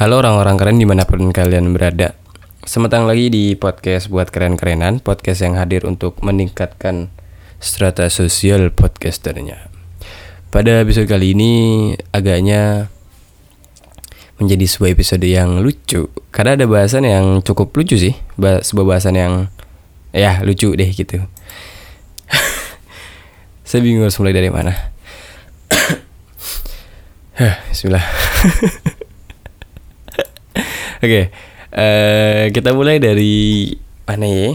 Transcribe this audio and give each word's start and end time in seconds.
Halo 0.00 0.24
orang-orang 0.24 0.56
keren 0.56 0.80
di 0.80 0.88
mana 0.88 1.04
pun 1.04 1.28
kalian 1.28 1.76
berada. 1.76 2.16
Selamat 2.64 2.88
datang 2.88 3.04
lagi 3.04 3.28
di 3.28 3.52
podcast 3.52 4.08
buat 4.08 4.32
keren-kerenan 4.32 5.04
Podcast 5.04 5.44
yang 5.44 5.60
hadir 5.60 5.84
untuk 5.84 6.24
meningkatkan 6.24 7.12
strata 7.60 8.08
sosial 8.08 8.72
podcasternya. 8.72 9.68
Pada 10.48 10.80
episode 10.80 11.04
kali 11.04 11.36
ini 11.36 11.52
agaknya 12.16 12.88
menjadi 14.40 14.64
sebuah 14.72 14.96
episode 14.96 15.20
yang 15.20 15.60
lucu. 15.60 16.08
Karena 16.32 16.56
ada 16.56 16.64
bahasan 16.64 17.04
yang 17.04 17.44
cukup 17.44 17.68
lucu 17.76 18.00
sih. 18.00 18.16
Sebuah 18.40 18.96
bahasan 18.96 19.20
yang 19.20 19.52
ya 20.16 20.40
lucu 20.40 20.72
deh 20.80 20.88
gitu. 20.96 21.28
Saya 23.68 23.84
bingung 23.84 24.08
harus 24.08 24.16
mulai 24.16 24.32
dari 24.32 24.48
mana. 24.48 24.72
Bismillah 27.68 28.04
okay, 31.00 31.24
uh, 31.72 31.80
eh, 31.80 32.44
kita 32.52 32.76
mulai 32.76 33.00
dari 33.00 33.72
mana 34.04 34.28
ya? 34.28 34.52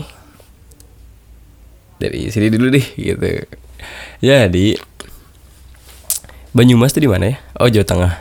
Dari 1.98 2.30
sini 2.30 2.54
dulu 2.54 2.70
deh, 2.70 2.86
gitu. 2.94 3.50
Jadi 4.22 4.78
Banyumas 6.56 6.96
tuh 6.96 7.04
di 7.04 7.12
mana 7.12 7.36
ya? 7.36 7.38
Oh 7.60 7.68
Jawa 7.68 7.84
Tengah. 7.84 8.14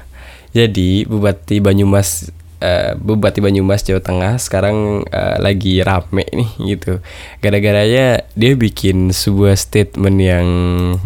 Jadi 0.51 1.07
Bupati 1.07 1.63
Banyumas, 1.63 2.35
uh, 2.59 2.99
Bupati 2.99 3.39
Banyumas 3.39 3.87
Jawa 3.87 4.03
Tengah 4.03 4.43
sekarang 4.43 5.07
uh, 5.07 5.37
lagi 5.39 5.79
rame 5.85 6.27
nih 6.35 6.51
gitu. 6.75 6.99
Gara-garanya 7.39 8.27
dia 8.35 8.53
bikin 8.59 9.15
sebuah 9.15 9.55
statement 9.55 10.19
yang 10.19 10.49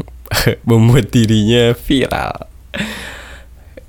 membuat 0.68 1.12
dirinya 1.12 1.76
viral 1.76 2.48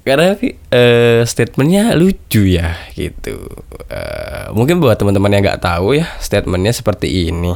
karena 0.07 0.35
uh, 0.35 1.21
statementnya 1.27 1.93
lucu 1.95 2.45
ya 2.47 2.75
gitu. 2.95 3.49
Uh, 3.89 4.51
mungkin 4.55 4.79
buat 4.79 4.97
teman-teman 4.97 5.33
yang 5.33 5.43
nggak 5.45 5.61
tahu 5.63 5.99
ya 5.99 6.07
statementnya 6.19 6.73
seperti 6.73 7.29
ini. 7.31 7.53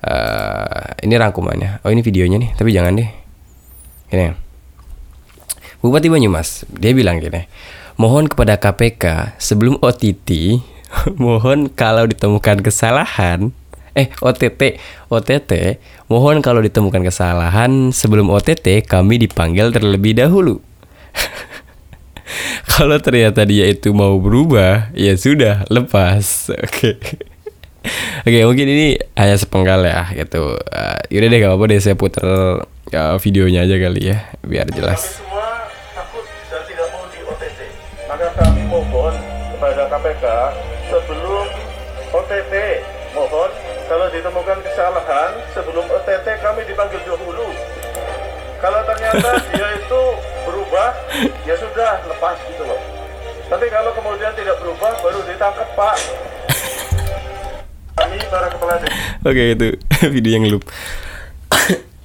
Uh, 0.00 0.96
ini 1.04 1.14
rangkumannya. 1.18 1.84
Oh 1.84 1.90
ini 1.92 2.00
videonya 2.00 2.40
nih 2.40 2.50
tapi 2.56 2.72
jangan 2.72 2.96
deh. 2.96 3.10
Ini 4.10 4.50
Bupati 5.80 6.12
Banyumas 6.12 6.68
dia 6.68 6.92
bilang 6.92 7.16
gini 7.24 7.48
mohon 7.96 8.28
kepada 8.28 8.60
KPK 8.60 9.36
sebelum 9.40 9.80
OTT 9.80 10.60
mohon 11.24 11.72
kalau 11.72 12.04
ditemukan 12.04 12.60
kesalahan 12.60 13.48
eh 13.96 14.12
OTT 14.20 14.76
OTT 15.08 15.80
mohon 16.12 16.44
kalau 16.44 16.60
ditemukan 16.60 17.00
kesalahan 17.00 17.96
sebelum 17.96 18.28
OTT 18.28 18.84
kami 18.84 19.24
dipanggil 19.24 19.72
terlebih 19.72 20.20
dahulu 20.20 20.60
kalau 22.74 22.96
ternyata 23.02 23.42
dia 23.46 23.66
itu 23.68 23.90
mau 23.94 24.16
berubah 24.18 24.92
ya 24.94 25.14
sudah 25.16 25.66
lepas. 25.70 26.48
Oke. 26.66 26.96
Okay. 27.00 27.16
oke 28.20 28.28
okay, 28.28 28.44
mungkin 28.44 28.66
ini 28.68 28.88
hanya 29.16 29.36
sepenggal 29.40 29.80
ya 29.84 30.12
gitu. 30.12 30.56
Uh, 30.56 30.98
yaudah 31.08 31.28
deh 31.32 31.38
gak 31.40 31.50
apa-apa 31.50 31.64
deh 31.72 31.80
saya 31.80 31.96
putar 31.96 32.28
uh, 32.68 33.16
videonya 33.16 33.64
aja 33.64 33.76
kali 33.80 34.02
ya 34.12 34.18
biar 34.44 34.68
jelas. 34.68 35.24
maka 38.10 38.26
kami 38.36 38.66
mohon 38.68 39.14
kepada 39.54 39.86
KPK 39.86 40.24
sebelum 40.92 41.46
OTT 42.10 42.54
mohon 43.16 43.50
kalau 43.88 44.06
ditemukan 44.12 44.58
kesalahan 44.66 45.30
sebelum 45.56 45.86
OTT 45.88 46.26
kami 46.42 46.62
dipanggil 46.68 47.00
dahulu. 47.06 47.48
Kalau 48.60 48.80
ternyata 48.84 49.30
dia 49.50 49.68
itu 49.78 50.02
berubah 50.70 50.94
ya 51.42 51.54
sudah 51.58 51.98
lepas 52.06 52.38
gitu 52.46 52.62
loh. 52.62 52.78
Tapi 53.50 53.66
kalau 53.74 53.90
kemudian 53.90 54.30
tidak 54.38 54.54
berubah 54.62 54.94
baru 55.02 55.18
ditangkap 55.26 55.66
pak. 55.74 55.96
Kami 57.98 58.16
para 58.30 58.46
kepala 58.54 58.78
oke 58.78 58.86
okay, 59.26 59.58
itu 59.58 59.68
video 60.14 60.32
yang 60.38 60.46
loop. 60.46 60.62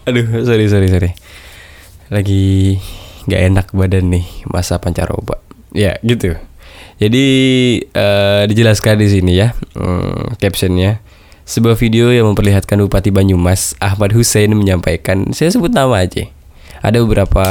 Aduh 0.09 0.25
sorry 0.41 0.66
sorry 0.66 0.90
sorry. 0.90 1.13
Lagi 2.09 2.81
nggak 3.29 3.41
enak 3.53 3.67
badan 3.78 4.09
nih 4.09 4.25
masa 4.50 4.81
pancaroba. 4.81 5.38
Ya 5.69 6.01
gitu. 6.01 6.34
Jadi 6.97 7.25
uh, 7.94 8.50
dijelaskan 8.50 8.97
di 8.97 9.07
sini 9.13 9.45
ya 9.45 9.53
hmm, 9.78 10.41
captionnya. 10.41 11.06
Sebuah 11.45 11.78
video 11.78 12.09
yang 12.09 12.34
memperlihatkan 12.34 12.81
Bupati 12.81 13.13
Banyumas 13.13 13.78
Ahmad 13.78 14.17
Hussein 14.17 14.50
menyampaikan 14.57 15.29
saya 15.29 15.53
sebut 15.53 15.69
nama 15.69 16.01
aja 16.01 16.25
ada 16.85 17.01
beberapa 17.01 17.46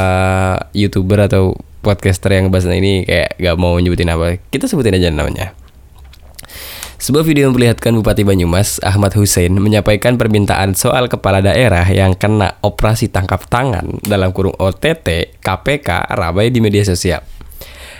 youtuber 0.70 1.26
atau 1.26 1.58
podcaster 1.82 2.38
yang 2.38 2.54
bahas 2.54 2.70
ini 2.70 3.02
kayak 3.04 3.36
gak 3.36 3.56
mau 3.58 3.74
nyebutin 3.76 4.08
apa. 4.14 4.38
Kita 4.48 4.70
sebutin 4.70 4.94
aja 4.94 5.10
namanya. 5.10 5.52
Sebuah 7.04 7.20
video 7.20 7.52
memperlihatkan 7.52 7.92
Bupati 8.00 8.24
Banyumas, 8.24 8.80
Ahmad 8.80 9.12
Hussein, 9.12 9.52
menyampaikan 9.60 10.16
permintaan 10.16 10.72
soal 10.72 11.10
kepala 11.10 11.44
daerah 11.44 11.84
yang 11.84 12.16
kena 12.16 12.56
operasi 12.64 13.12
tangkap 13.12 13.44
tangan 13.44 14.00
dalam 14.00 14.32
kurung 14.32 14.56
OTT 14.56 15.36
KPK 15.42 16.16
ramai 16.16 16.48
di 16.48 16.64
media 16.64 16.80
sosial. 16.80 17.20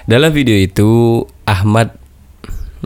Dalam 0.09 0.33
video 0.33 0.57
itu, 0.57 1.21
Ahmad 1.45 2.01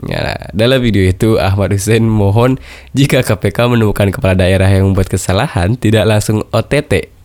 Ya, 0.07 0.47
dalam 0.55 0.79
video 0.79 1.03
itu 1.03 1.35
Ahmad 1.35 1.75
Hussein 1.75 2.07
mohon 2.07 2.55
jika 2.95 3.19
KPK 3.19 3.67
menemukan 3.67 4.07
kepala 4.15 4.31
daerah 4.31 4.71
yang 4.71 4.87
membuat 4.87 5.11
kesalahan 5.11 5.75
tidak 5.75 6.07
langsung 6.07 6.39
OTT 6.55 7.18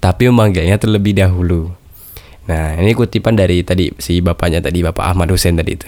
tapi 0.00 0.26
memanggilnya 0.32 0.80
terlebih 0.80 1.12
dahulu. 1.12 1.70
Nah, 2.48 2.74
ini 2.80 2.96
kutipan 2.96 3.36
dari 3.36 3.62
tadi 3.62 3.94
si 4.00 4.18
bapaknya 4.18 4.58
tadi 4.58 4.82
Bapak 4.82 5.14
Ahmad 5.14 5.30
Hussein 5.30 5.54
tadi 5.54 5.76
itu. 5.76 5.86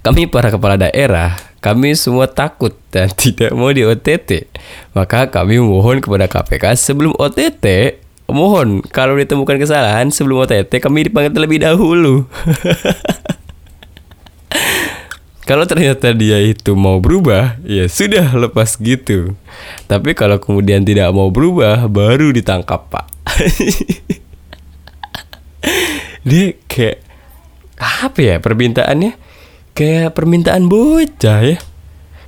Kami 0.00 0.30
para 0.30 0.48
kepala 0.48 0.80
daerah, 0.80 1.36
kami 1.60 1.92
semua 1.92 2.30
takut 2.30 2.72
dan 2.88 3.12
tidak 3.20 3.52
mau 3.52 3.68
di 3.74 3.84
OTT. 3.84 4.48
Maka 4.96 5.28
kami 5.28 5.60
mohon 5.60 6.00
kepada 6.00 6.30
KPK 6.30 6.72
sebelum 6.78 7.12
OTT, 7.18 7.98
mohon 8.30 8.80
kalau 8.88 9.18
ditemukan 9.18 9.60
kesalahan 9.60 10.08
sebelum 10.08 10.46
OTT 10.46 10.80
kami 10.80 11.10
dipanggil 11.10 11.34
terlebih 11.34 11.60
dahulu. 11.60 12.24
Kalau 15.46 15.62
ternyata 15.62 16.10
dia 16.10 16.42
itu 16.42 16.74
mau 16.74 16.98
berubah, 16.98 17.54
ya 17.62 17.86
sudah 17.86 18.34
lepas 18.34 18.74
gitu. 18.82 19.38
Tapi 19.86 20.10
kalau 20.18 20.42
kemudian 20.42 20.82
tidak 20.82 21.14
mau 21.14 21.30
berubah, 21.30 21.86
baru 21.86 22.34
ditangkap 22.34 22.90
pak. 22.90 23.06
dia 26.26 26.50
kayak 26.66 26.98
apa 27.78 28.18
ya 28.18 28.36
permintaannya? 28.42 29.14
Kayak 29.70 30.18
permintaan 30.18 30.66
bocah 30.66 31.38
ya. 31.38 31.62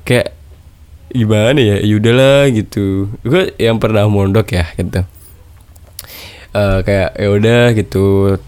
Kayak 0.06 0.38
gimana 1.10 1.58
ya? 1.58 1.76
Yaudahlah 1.82 2.54
gitu. 2.54 3.10
Gue 3.26 3.50
yang 3.58 3.82
pernah 3.82 4.06
mondok 4.06 4.54
ya 4.54 4.70
gitu. 4.78 5.02
Uh, 6.54 6.86
kayak 6.86 7.18
ya 7.18 7.28
udah 7.34 7.62
gitu 7.74 8.38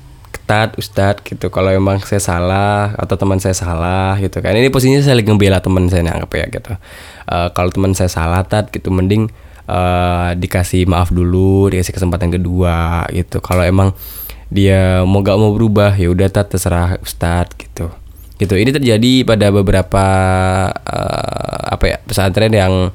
Ustadz, 0.51 0.83
Ustadz 0.83 1.23
gitu. 1.23 1.47
Kalau 1.47 1.71
emang 1.71 2.03
saya 2.03 2.19
salah 2.19 2.91
atau 2.99 3.15
teman 3.15 3.39
saya 3.39 3.55
salah 3.55 4.19
gitu 4.19 4.43
kan. 4.43 4.51
Ini 4.51 4.67
posisinya 4.75 4.99
saya 4.99 5.23
lagi 5.23 5.31
ngebela 5.31 5.63
teman 5.63 5.87
saya 5.87 6.03
nih 6.03 6.11
anggap 6.11 6.31
ya 6.35 6.47
gitu. 6.51 6.73
Uh, 7.31 7.49
kalau 7.55 7.71
teman 7.71 7.95
saya 7.95 8.11
salah 8.11 8.43
tat 8.43 8.67
gitu 8.75 8.91
mending 8.91 9.31
uh, 9.71 10.35
dikasih 10.35 10.91
maaf 10.91 11.15
dulu, 11.15 11.71
dikasih 11.71 11.95
kesempatan 11.95 12.35
kedua 12.35 13.07
gitu. 13.15 13.39
Kalau 13.39 13.63
emang 13.63 13.95
dia 14.51 15.07
mau 15.07 15.23
gak 15.23 15.39
mau 15.39 15.55
berubah 15.55 15.95
ya 15.95 16.11
udah 16.11 16.27
tat 16.27 16.51
terserah 16.51 16.99
Ustadz 16.99 17.55
gitu. 17.55 17.87
Gitu. 18.35 18.51
Ini 18.51 18.75
terjadi 18.75 19.23
pada 19.23 19.55
beberapa 19.55 20.05
uh, 20.75 21.63
apa 21.79 21.85
ya 21.95 22.03
pesantren 22.03 22.51
yang 22.51 22.91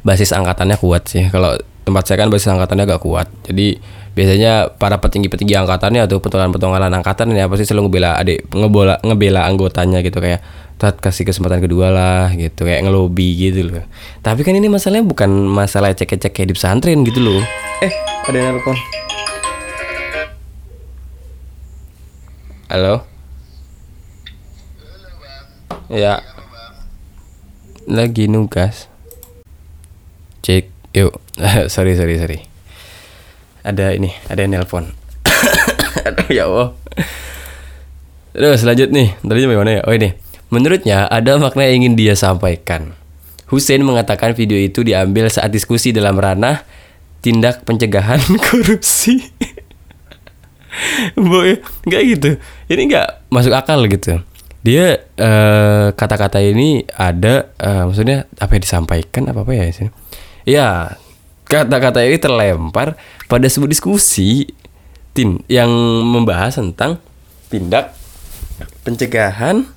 basis 0.00 0.32
angkatannya 0.32 0.80
kuat 0.80 1.04
sih. 1.04 1.28
Kalau 1.28 1.52
tempat 1.84 2.08
saya 2.08 2.24
kan 2.24 2.32
basis 2.32 2.48
angkatannya 2.48 2.88
agak 2.88 3.04
kuat. 3.04 3.28
Jadi 3.44 3.76
biasanya 4.10 4.74
para 4.74 4.98
petinggi-petinggi 4.98 5.54
angkatannya 5.54 6.04
atau 6.04 6.18
petualangan-petualangan 6.18 6.98
angkatan 6.98 7.30
ya 7.32 7.46
pasti 7.46 7.70
selalu 7.70 7.88
ngebela 7.88 8.18
adik 8.18 8.50
ngebola 8.50 8.98
ngebela 9.06 9.40
anggotanya 9.46 10.02
gitu 10.02 10.18
kayak 10.18 10.42
tat 10.80 10.96
kasih 10.96 11.28
kesempatan 11.28 11.60
kedua 11.60 11.92
lah 11.92 12.32
gitu 12.34 12.64
kayak 12.64 12.88
ngelobi 12.88 13.36
gitu 13.36 13.68
loh. 13.70 13.84
Tapi 14.24 14.42
kan 14.42 14.56
ini 14.56 14.66
masalahnya 14.66 15.06
bukan 15.06 15.28
masalah 15.46 15.92
cek-cek 15.92 16.32
kayak 16.32 16.50
di 16.50 16.54
pesantren 16.56 17.04
gitu 17.06 17.20
loh. 17.20 17.40
Eh 17.84 17.92
ada 18.26 18.36
yang 18.36 18.56
nelfon 18.56 18.78
halo? 22.70 23.02
Ya. 25.90 26.22
Lagi 27.90 28.30
nugas. 28.30 28.86
Cek 30.46 30.70
yuk. 30.94 31.18
Sorry 31.74 31.98
sorry 31.98 32.16
sorry 32.16 32.49
ada 33.62 33.92
ini 33.92 34.14
ada 34.28 34.40
yang 34.42 34.58
nelpon 34.58 34.90
aduh 36.06 36.28
ya 36.30 36.48
allah 36.48 36.72
Terus 38.30 38.62
selanjutnya 38.62 38.94
nih, 38.94 39.08
tadi 39.26 39.40
mana 39.50 39.70
ya? 39.74 39.82
Oh 39.90 39.94
ini, 39.94 40.14
menurutnya 40.54 41.10
ada 41.10 41.34
makna 41.42 41.66
yang 41.66 41.82
ingin 41.82 41.94
dia 41.98 42.14
sampaikan. 42.14 42.94
Hussein 43.50 43.82
mengatakan 43.82 44.38
video 44.38 44.54
itu 44.54 44.86
diambil 44.86 45.26
saat 45.26 45.50
diskusi 45.50 45.90
dalam 45.90 46.14
ranah 46.14 46.62
tindak 47.18 47.66
pencegahan 47.66 48.22
korupsi. 48.46 49.18
Boy, 51.18 51.58
nggak 51.90 52.02
gitu. 52.06 52.30
Ini 52.70 52.82
nggak 52.86 53.08
masuk 53.34 53.50
akal 53.50 53.82
gitu. 53.90 54.22
Dia 54.62 55.02
eh, 55.18 55.86
kata-kata 55.90 56.38
ini 56.38 56.86
ada, 56.94 57.50
eh, 57.58 57.82
maksudnya 57.82 58.30
apa 58.38 58.54
yang 58.54 58.62
disampaikan 58.62 59.26
apa 59.26 59.42
apa 59.42 59.52
ya? 59.58 59.66
sih? 59.74 59.90
Ya, 60.46 60.94
kata-kata 61.50 62.06
ini 62.06 62.22
terlempar 62.22 62.94
pada 63.30 63.46
sebuah 63.46 63.70
diskusi 63.70 64.50
tin 65.14 65.38
yang 65.46 65.70
membahas 66.02 66.58
tentang 66.58 66.98
tindak 67.46 67.94
pencegahan 68.82 69.70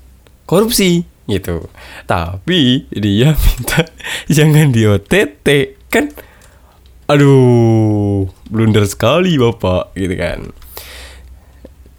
korupsi 0.50 1.05
gitu. 1.29 1.69
Tapi 2.09 2.89
dia 2.89 3.38
minta 3.45 3.85
jangan 4.25 4.73
di 4.73 4.89
OTT 4.89 5.47
kan. 5.94 6.09
Aduh, 7.05 8.25
blunder 8.50 8.89
sekali 8.89 9.38
Bapak 9.38 9.94
gitu 9.94 10.15
kan. 10.17 10.50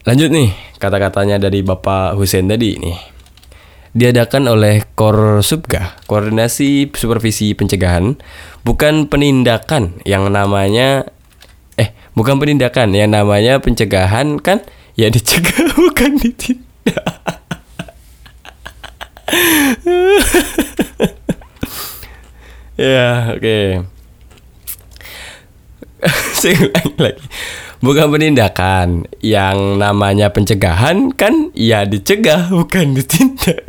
Lanjut 0.05 0.33
nih, 0.35 0.51
kata-katanya 0.83 1.39
dari 1.39 1.62
Bapak 1.62 2.19
Hussein 2.19 2.51
tadi 2.51 2.77
nih. 2.77 2.99
Diadakan 3.95 4.51
oleh 4.51 4.83
Korsubga, 4.99 6.03
Koordinasi 6.11 6.91
Supervisi 6.91 7.55
Pencegahan, 7.55 8.19
bukan 8.67 9.06
penindakan 9.06 10.03
yang 10.03 10.27
namanya 10.35 11.14
bukan 12.15 12.39
penindakan 12.41 12.95
yang 12.95 13.11
namanya 13.11 13.59
pencegahan 13.59 14.39
kan 14.39 14.63
ya 14.95 15.11
dicegah 15.11 15.75
bukan 15.79 16.17
ditindak. 16.19 17.05
ya, 22.79 23.35
oke. 23.35 23.59
Saya 26.39 26.55
ulangi 26.61 26.95
lagi. 27.01 27.27
Bukan 27.85 28.07
penindakan 28.17 29.05
yang 29.21 29.77
namanya 29.77 30.33
pencegahan 30.33 31.13
kan 31.13 31.53
ya 31.53 31.85
dicegah 31.85 32.49
bukan 32.49 32.97
ditindak. 32.97 33.61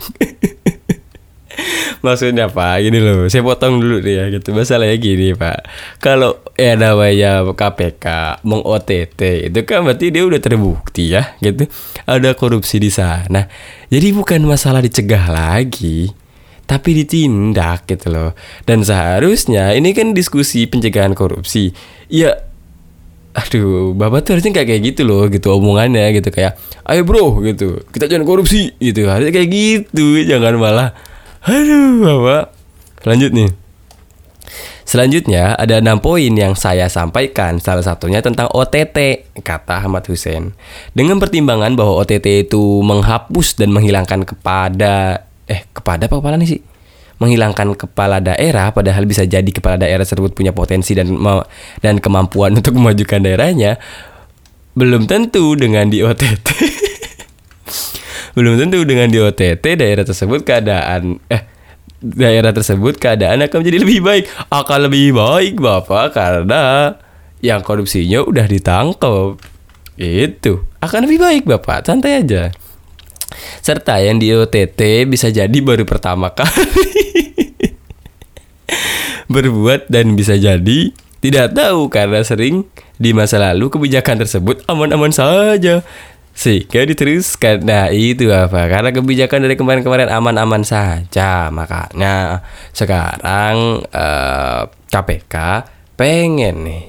Maksudnya 2.05 2.53
Pak, 2.53 2.85
gini 2.85 3.01
loh, 3.01 3.25
saya 3.25 3.41
potong 3.41 3.81
dulu 3.81 3.97
nih 4.05 4.13
ya 4.13 4.25
gitu. 4.29 4.53
Masalahnya 4.53 4.93
gini 5.01 5.33
Pak, 5.33 5.65
kalau 5.97 6.37
ya 6.53 6.77
namanya 6.77 7.41
KPK 7.41 8.05
meng 8.45 8.61
OTT 8.61 9.49
itu 9.49 9.59
kan 9.65 9.81
berarti 9.81 10.13
dia 10.13 10.21
udah 10.21 10.37
terbukti 10.37 11.17
ya 11.17 11.33
gitu. 11.41 11.65
Ada 12.05 12.37
korupsi 12.37 12.77
di 12.77 12.93
sana. 12.93 13.49
Jadi 13.89 14.13
bukan 14.13 14.45
masalah 14.45 14.85
dicegah 14.85 15.33
lagi, 15.33 16.13
tapi 16.69 16.93
ditindak 17.01 17.89
gitu 17.89 18.13
loh. 18.13 18.31
Dan 18.69 18.85
seharusnya 18.85 19.73
ini 19.73 19.89
kan 19.97 20.13
diskusi 20.13 20.69
pencegahan 20.69 21.17
korupsi. 21.17 21.73
Ya 22.05 22.37
aduh 23.35 23.91
bapak 23.91 24.23
tuh 24.23 24.39
harusnya 24.39 24.55
kayak 24.55 24.67
kayak 24.71 24.81
gitu 24.95 25.01
loh 25.03 25.27
gitu 25.27 25.51
omongannya 25.51 26.07
gitu 26.15 26.31
kayak 26.31 26.55
ayo 26.87 27.03
bro 27.03 27.43
gitu 27.43 27.83
kita 27.91 28.07
jangan 28.07 28.23
korupsi 28.23 28.71
gitu 28.79 29.11
harusnya 29.11 29.35
kayak 29.35 29.51
gitu 29.51 30.23
jangan 30.23 30.55
malah 30.55 30.95
aduh 31.45 32.01
bapak. 32.01 32.43
Lanjut 33.05 33.31
nih. 33.31 33.49
Selanjutnya 34.85 35.57
ada 35.57 35.81
enam 35.81 35.97
poin 35.97 36.29
yang 36.29 36.53
saya 36.53 36.85
sampaikan. 36.89 37.57
Salah 37.57 37.81
satunya 37.81 38.21
tentang 38.21 38.49
OTT 38.53 39.29
Kata 39.41 39.81
Ahmad 39.81 40.05
Hussein. 40.05 40.53
Dengan 40.93 41.17
pertimbangan 41.17 41.73
bahwa 41.73 41.97
OTT 42.05 42.49
itu 42.49 42.81
menghapus 42.85 43.57
dan 43.57 43.73
menghilangkan 43.73 44.25
kepada 44.25 45.25
Eh 45.45 45.61
kepada 45.77 46.09
apa 46.09 46.17
kepala 46.17 46.41
nih 46.41 46.57
sih? 46.57 46.61
menghilangkan 47.15 47.79
kepala 47.79 48.19
daerah 48.19 48.75
padahal 48.75 49.07
bisa 49.07 49.23
jadi 49.23 49.47
kepala 49.47 49.79
daerah 49.79 50.03
tersebut 50.03 50.35
punya 50.35 50.51
potensi 50.51 50.91
dan 50.91 51.15
dan 51.79 52.03
kemampuan 52.03 52.51
untuk 52.59 52.75
memajukan 52.75 53.23
daerahnya 53.23 53.79
belum 54.75 55.07
tentu 55.07 55.55
dengan 55.55 55.87
di 55.87 56.03
OTT 56.03 56.47
belum 58.35 58.59
tentu 58.59 58.83
dengan 58.83 59.07
di 59.07 59.17
OTT 59.17 59.79
daerah 59.79 60.03
tersebut 60.03 60.43
keadaan 60.43 61.23
eh 61.31 61.55
daerah 62.03 62.51
tersebut 62.51 62.99
keadaan 62.99 63.41
akan 63.47 63.63
menjadi 63.63 63.77
lebih 63.81 63.99
baik. 64.03 64.23
Akan 64.51 64.85
lebih 64.85 65.15
baik 65.15 65.55
Bapak 65.57 66.13
karena 66.13 66.93
yang 67.39 67.63
korupsinya 67.63 68.21
udah 68.27 68.45
ditangkap. 68.45 69.39
Itu. 69.95 70.67
Akan 70.83 71.07
lebih 71.07 71.23
baik 71.23 71.43
Bapak. 71.47 71.87
Santai 71.87 72.21
aja. 72.21 72.51
Serta 73.63 73.97
yang 74.03 74.21
di 74.21 74.29
OTT 74.35 75.09
bisa 75.09 75.31
jadi 75.33 75.57
baru 75.63 75.87
pertama 75.87 76.29
kali. 76.35 76.93
Berbuat 79.33 79.89
dan 79.89 80.13
bisa 80.13 80.37
jadi 80.37 80.93
tidak 81.25 81.57
tahu 81.57 81.89
karena 81.89 82.21
sering 82.21 82.69
di 83.01 83.11
masa 83.11 83.41
lalu 83.41 83.73
kebijakan 83.73 84.21
tersebut 84.21 84.61
aman-aman 84.69 85.09
saja 85.09 85.81
sehingga 86.35 86.83
diteruskan. 86.83 87.63
Nah 87.63 87.87
itu 87.95 88.27
apa? 88.29 88.67
Karena 88.67 88.91
kebijakan 88.91 89.47
dari 89.47 89.55
kemarin-kemarin 89.55 90.11
aman-aman 90.11 90.67
saja. 90.67 91.47
Makanya 91.47 92.43
sekarang 92.75 93.87
eh, 93.87 94.61
KPK 94.91 95.35
pengen 95.95 96.67
nih 96.67 96.83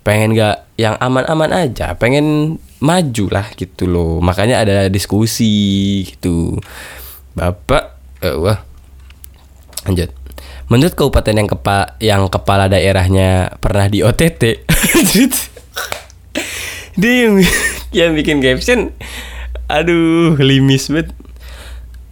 pengen 0.00 0.32
gak 0.32 0.64
yang 0.80 0.96
aman-aman 0.96 1.66
aja 1.66 1.92
pengen 1.92 2.56
maju 2.80 3.24
lah 3.28 3.52
gitu 3.52 3.84
loh. 3.84 4.24
Makanya 4.24 4.64
ada 4.64 4.88
diskusi 4.88 6.02
gitu. 6.08 6.56
Bapak 7.36 8.00
eh, 8.24 8.32
wah 8.32 8.64
lanjut. 9.84 10.08
Menurut 10.66 10.98
kabupaten 10.98 11.36
yang 11.36 11.46
kepa 11.46 11.78
yang 12.02 12.22
kepala 12.26 12.66
daerahnya 12.66 13.54
pernah 13.62 13.86
di 13.86 14.02
OTT 14.02 14.66
dia 16.96 17.14
yang, 17.28 17.34
yang 17.92 18.10
bikin 18.16 18.42
caption 18.42 18.90
aduh 19.68 20.36
limis 20.40 20.88
banget 20.90 21.12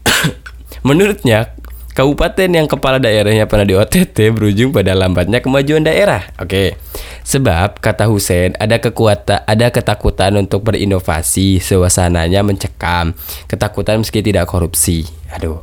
menurutnya 0.87 1.55
Kabupaten 1.95 2.51
yang 2.51 2.67
kepala 2.67 2.99
daerahnya 2.99 3.47
pernah 3.47 3.63
di 3.63 3.79
OTT 3.79 4.35
berujung 4.35 4.75
pada 4.75 4.99
lambatnya 4.99 5.39
kemajuan 5.39 5.87
daerah. 5.87 6.27
Oke. 6.43 6.75
Sebab 7.23 7.79
kata 7.79 8.11
Hussein 8.11 8.59
ada 8.59 8.83
kekuatan 8.83 9.47
ada 9.47 9.71
ketakutan 9.71 10.35
untuk 10.35 10.67
berinovasi, 10.67 11.63
suasananya 11.63 12.43
mencekam, 12.43 13.15
ketakutan 13.47 14.03
meski 14.03 14.27
tidak 14.27 14.51
korupsi. 14.51 15.07
Aduh. 15.39 15.63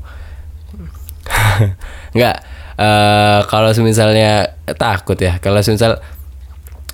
Enggak. 2.16 2.48
Uh, 2.80 3.44
kalau 3.52 3.76
misalnya 3.84 4.56
takut 4.80 5.20
ya, 5.20 5.36
kalau 5.44 5.60
misal 5.60 6.00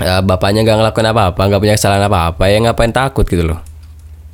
uh, 0.01 0.21
bapaknya 0.21 0.65
nggak 0.65 0.77
ngelakuin 0.77 1.09
apa-apa, 1.09 1.41
nggak 1.47 1.61
punya 1.61 1.75
kesalahan 1.75 2.05
apa-apa, 2.05 2.44
ya 2.49 2.57
ngapain 2.61 2.94
takut 2.94 3.25
gitu 3.25 3.45
loh? 3.45 3.59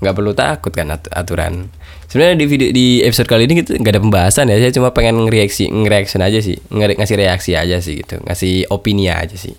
Nggak 0.04 0.14
perlu 0.16 0.32
takut 0.36 0.72
kan 0.76 0.92
aturan. 0.94 1.72
Sebenarnya 2.14 2.38
di 2.38 2.46
video 2.46 2.70
di 2.70 2.88
episode 3.02 3.26
kali 3.26 3.50
ini 3.50 3.66
gitu 3.66 3.74
nggak 3.74 3.98
ada 3.98 4.02
pembahasan 4.04 4.46
ya 4.46 4.62
saya 4.62 4.70
cuma 4.70 4.94
pengen 4.94 5.26
reaksi 5.34 5.66
ngereaction 5.66 6.22
aja 6.22 6.46
sih 6.46 6.62
Nge 6.70 6.94
ngasih 6.94 7.18
reaksi 7.18 7.58
aja 7.58 7.82
sih 7.82 8.06
gitu 8.06 8.22
ngasih 8.22 8.70
opini 8.70 9.10
aja 9.10 9.34
sih. 9.34 9.58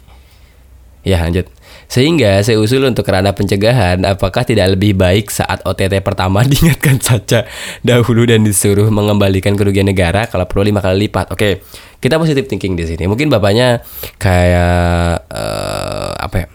Ya 1.03 1.19
lanjut. 1.19 1.51
Sehingga 1.91 2.41
saya 2.47 2.63
usul 2.63 2.87
untuk 2.87 3.03
kerana 3.03 3.35
pencegahan 3.35 4.07
apakah 4.07 4.47
tidak 4.47 4.79
lebih 4.79 4.95
baik 4.95 5.35
saat 5.35 5.67
OTT 5.67 5.99
pertama 6.07 6.47
diingatkan 6.51 7.03
saja 7.03 7.43
dahulu 7.83 8.23
dan 8.23 8.47
disuruh 8.47 8.87
mengembalikan 8.87 9.59
kerugian 9.59 9.91
negara 9.91 10.31
kalau 10.31 10.47
perlu 10.47 10.71
lima 10.71 10.79
kali 10.79 11.11
lipat? 11.11 11.35
Oke 11.35 11.67
kita 12.05 12.21
positif 12.21 12.47
thinking 12.47 12.79
di 12.79 12.85
sini. 12.87 13.11
Mungkin 13.11 13.33
bapaknya 13.33 13.81
kayak 14.23 15.27
uh, 15.27 15.74
apa 16.35 16.43
ya? 16.43 16.49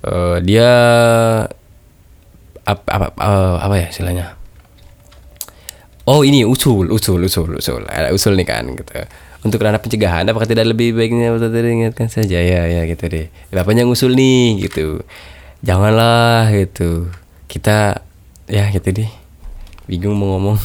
Uh, 0.00 0.36
dia 0.40 0.70
apa 2.64 2.88
apa, 2.88 3.06
uh, 3.20 3.60
apa 3.60 3.74
ya 3.76 3.86
istilahnya? 3.92 4.32
Oh 6.08 6.24
ini 6.24 6.48
usul 6.48 6.88
usul 6.88 7.28
usul 7.28 7.60
usul. 7.60 7.84
Ada 7.84 8.16
usul 8.16 8.32
nih 8.40 8.48
kan 8.48 8.64
gitu. 8.72 8.96
Untuk 9.44 9.60
ranah 9.60 9.78
pencegahan 9.78 10.24
apakah 10.24 10.48
tidak 10.48 10.72
lebih 10.72 10.96
baiknya 10.96 11.36
ingatkan 11.36 12.08
saja? 12.08 12.40
Ya 12.40 12.64
ya 12.64 12.88
gitu 12.88 13.12
deh. 13.12 13.28
Bapaknya 13.52 13.84
ngusul 13.84 14.16
nih 14.16 14.64
gitu. 14.64 15.04
Janganlah 15.60 16.48
gitu. 16.56 17.12
Kita 17.44 18.00
ya 18.48 18.72
gitu 18.72 18.88
deh. 19.04 19.10
Bingung 19.84 20.16
mau 20.16 20.40
ngomong. 20.40 20.58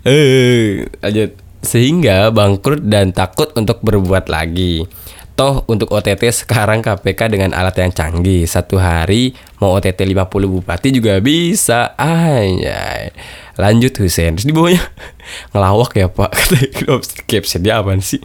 Eh 0.00 0.88
lanjut. 1.04 1.36
Sehingga 1.60 2.32
bangkrut 2.32 2.88
dan 2.88 3.12
takut 3.12 3.52
untuk 3.52 3.84
berbuat 3.84 4.32
lagi 4.32 4.88
Toh 5.40 5.64
untuk 5.72 5.88
OTT 5.96 6.44
sekarang 6.44 6.84
KPK 6.84 7.32
dengan 7.32 7.56
alat 7.56 7.72
yang 7.80 7.88
canggih. 7.96 8.44
Satu 8.44 8.76
hari 8.76 9.32
mau 9.56 9.72
OTT 9.72 10.04
50 10.04 10.28
bupati 10.28 10.92
juga 10.92 11.16
bisa. 11.16 11.96
Anjay. 11.96 13.08
Lanjut 13.56 13.88
Hussein. 14.04 14.36
Terus 14.36 14.44
di 14.44 14.52
bawahnya 14.52 14.84
Ngelawak 15.56 15.96
ya 15.96 16.12
pak. 16.12 16.36
Caption 17.24 17.64
dia 17.64 17.80
apa 17.80 17.96
sih? 18.04 18.20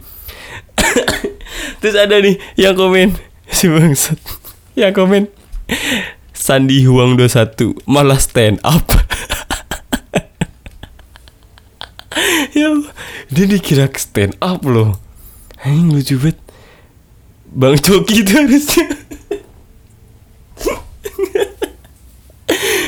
Terus 1.80 1.96
ada 1.96 2.20
nih 2.20 2.36
yang 2.60 2.76
komen. 2.76 3.16
Si 3.56 3.72
bangsat. 3.72 4.20
Yang 4.76 4.92
komen. 5.00 5.32
Sandi 6.36 6.84
Huang 6.84 7.16
21 7.16 7.80
Malah 7.88 8.20
stand 8.20 8.60
up. 8.60 8.92
Ya 12.52 12.76
Dia 13.32 13.48
dikira 13.48 13.88
stand 13.96 14.36
up 14.44 14.60
loh. 14.68 15.00
Ini 15.64 15.96
lucu 15.96 16.20
banget 16.20 16.45
Bang 17.56 17.80
Coki 17.80 18.20
itu 18.20 18.32
harusnya 18.36 18.84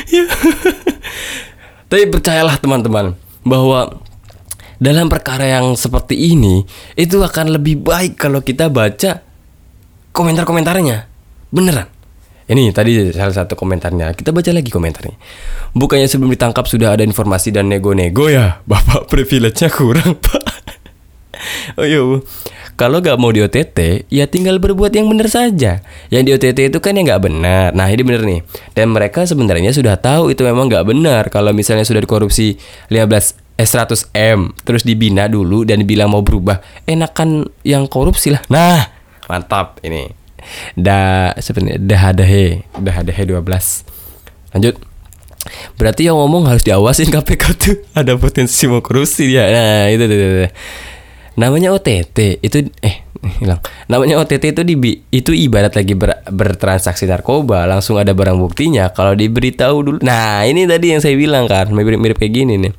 Ya. 0.09 0.25
Tapi 1.89 2.09
percayalah 2.09 2.57
teman-teman 2.57 3.13
bahwa 3.45 4.01
dalam 4.81 5.05
perkara 5.05 5.45
yang 5.45 5.73
seperti 5.77 6.33
ini 6.33 6.65
itu 6.97 7.21
akan 7.21 7.57
lebih 7.57 7.81
baik 7.81 8.17
kalau 8.17 8.41
kita 8.41 8.69
baca 8.69 9.21
komentar-komentarnya. 10.13 11.05
Beneran. 11.49 11.89
Ini 12.49 12.73
tadi 12.73 13.13
salah 13.13 13.33
satu 13.33 13.53
komentarnya. 13.53 14.17
Kita 14.17 14.33
baca 14.33 14.49
lagi 14.49 14.73
komentarnya. 14.73 15.17
Bukannya 15.77 16.09
sebelum 16.09 16.33
ditangkap 16.33 16.65
sudah 16.65 16.97
ada 16.97 17.05
informasi 17.05 17.53
dan 17.53 17.69
nego-nego 17.69 18.25
ya? 18.25 18.65
Bapak 18.65 19.05
privilege-nya 19.05 19.69
kurang, 19.69 20.17
Pak. 20.17 20.45
oh 21.77 21.85
iya, 21.85 22.01
Bu. 22.01 22.25
Kalau 22.79 23.03
nggak 23.03 23.19
mau 23.19 23.27
di 23.27 23.43
OTT, 23.43 24.07
ya 24.07 24.23
tinggal 24.23 24.55
berbuat 24.55 24.95
yang 24.95 25.11
benar 25.11 25.27
saja. 25.27 25.83
Yang 26.07 26.23
di 26.23 26.31
OTT 26.31 26.59
itu 26.71 26.79
kan 26.79 26.95
yang 26.95 27.11
nggak 27.11 27.27
benar. 27.27 27.75
Nah 27.75 27.91
ini 27.91 28.07
benar 28.07 28.23
nih. 28.23 28.39
Dan 28.71 28.95
mereka 28.95 29.27
sebenarnya 29.27 29.75
sudah 29.75 29.99
tahu 29.99 30.31
itu 30.31 30.47
memang 30.47 30.71
nggak 30.71 30.87
benar. 30.87 31.27
Kalau 31.27 31.51
misalnya 31.51 31.83
sudah 31.83 31.99
dikorupsi 31.99 32.55
15 32.87 33.35
eh 33.59 33.67
100 33.67 34.15
m, 34.15 34.55
terus 34.63 34.87
dibina 34.87 35.27
dulu 35.27 35.67
dan 35.67 35.83
bilang 35.83 36.15
mau 36.15 36.23
berubah, 36.23 36.63
enakan 36.87 37.51
yang 37.67 37.83
korupsi 37.91 38.31
lah. 38.31 38.39
Nah, 38.47 38.87
mantap 39.27 39.83
ini. 39.83 40.07
Da 40.79 41.35
sebenarnya 41.35 41.83
dah 41.83 42.01
ada 42.15 42.23
he, 42.23 42.63
dah 42.79 42.95
ada 43.03 43.11
he 43.11 43.23
12. 43.27 43.43
Lanjut. 44.55 44.79
Berarti 45.75 46.07
yang 46.07 46.15
ngomong 46.15 46.47
harus 46.47 46.63
diawasin 46.63 47.11
KPK 47.19 47.43
tuh 47.59 47.75
ada 47.91 48.15
potensi 48.15 48.71
mau 48.71 48.79
korupsi 48.79 49.27
dia. 49.27 49.51
Nah, 49.51 49.91
itu, 49.91 50.07
itu, 50.07 50.15
itu. 50.15 50.47
Namanya 51.39 51.71
OTT 51.71 52.43
itu 52.43 52.67
eh 52.83 53.07
hilang. 53.39 53.63
Namanya 53.87 54.19
OTT 54.19 54.51
itu 54.51 54.61
di 54.67 54.75
itu 55.07 55.31
ibarat 55.31 55.71
lagi 55.71 55.95
ber, 55.95 56.19
bertransaksi 56.27 57.07
narkoba, 57.07 57.63
langsung 57.63 57.95
ada 57.95 58.11
barang 58.11 58.35
buktinya. 58.35 58.91
Kalau 58.91 59.15
diberitahu 59.15 59.75
dulu. 59.79 59.97
Nah, 60.03 60.43
ini 60.43 60.67
tadi 60.67 60.91
yang 60.91 60.99
saya 60.99 61.15
bilang 61.15 61.47
kan, 61.47 61.71
mirip-mirip 61.71 62.19
kayak 62.19 62.33
gini 62.35 62.59
nih. 62.59 62.73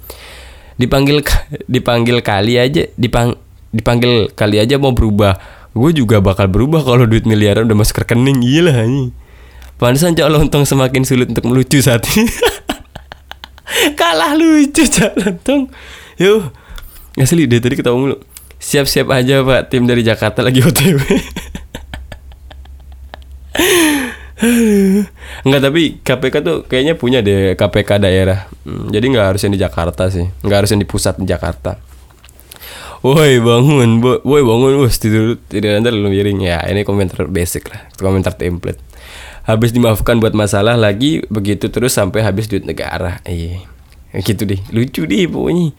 Dipanggil 0.76 1.24
dipanggil 1.68 2.20
kali 2.20 2.60
aja, 2.60 2.84
dipang 3.00 3.36
dipanggil 3.72 4.28
kali 4.36 4.60
aja 4.60 4.76
mau 4.76 4.92
berubah. 4.92 5.40
Gue 5.72 5.96
juga 5.96 6.18
bakal 6.20 6.50
berubah 6.50 6.82
kalau 6.82 7.08
duit 7.08 7.24
miliaran 7.24 7.64
udah 7.64 7.78
masuk 7.80 8.04
rekening 8.04 8.44
gila 8.44 8.74
ini. 8.84 9.14
Pantesan 9.80 10.12
cok 10.12 10.28
lontong 10.28 10.68
semakin 10.68 11.08
sulit 11.08 11.32
untuk 11.32 11.48
melucu 11.48 11.80
saat 11.80 12.04
ini. 12.12 12.28
Kalah 14.00 14.36
lucu 14.36 14.84
cok 14.84 15.12
lontong. 15.16 15.72
Yuk. 16.20 16.52
Asli 17.16 17.48
deh 17.48 17.62
tadi 17.62 17.80
ketawa 17.80 17.96
mulu. 17.96 18.16
Siap-siap 18.60 19.08
aja 19.08 19.40
pak. 19.40 19.72
Tim 19.72 19.88
dari 19.88 20.04
Jakarta 20.04 20.44
lagi 20.44 20.60
OTW 20.68 21.00
Enggak 25.44 25.60
tapi 25.64 25.82
KPK 26.00 26.34
tuh 26.44 26.56
kayaknya 26.64 26.96
punya 26.96 27.24
deh 27.24 27.56
KPK 27.56 28.00
daerah. 28.00 28.48
Hmm, 28.64 28.92
Jadi 28.92 29.04
nggak 29.12 29.26
harus 29.32 29.40
yang 29.44 29.52
di 29.56 29.60
Jakarta 29.60 30.08
sih. 30.12 30.28
Nggak 30.44 30.58
harus 30.64 30.70
yang 30.72 30.80
di 30.80 30.88
pusat 30.88 31.16
di 31.16 31.24
Jakarta. 31.28 31.80
Woi 33.00 33.40
bangun, 33.40 34.04
woi 34.04 34.42
bangun, 34.44 34.84
woi 34.84 34.92
tidur 34.92 35.40
tidur 35.48 35.72
nanti 35.72 35.88
lu 35.88 36.12
miring. 36.12 36.40
Ya. 36.44 36.60
Ini 36.68 36.84
komentar 36.84 37.24
basic 37.32 37.72
lah, 37.72 37.88
komentar 37.96 38.36
template. 38.36 38.80
Habis 39.48 39.72
dimaafkan 39.72 40.20
buat 40.20 40.36
masalah 40.36 40.76
lagi 40.76 41.24
begitu 41.32 41.72
terus 41.72 41.96
sampai 41.96 42.20
habis 42.20 42.44
duit 42.44 42.68
negara. 42.68 43.24
Iya, 43.24 43.64
gitu 44.20 44.44
deh, 44.44 44.60
lucu 44.68 45.08
deh 45.08 45.24
pokoknya 45.32 45.72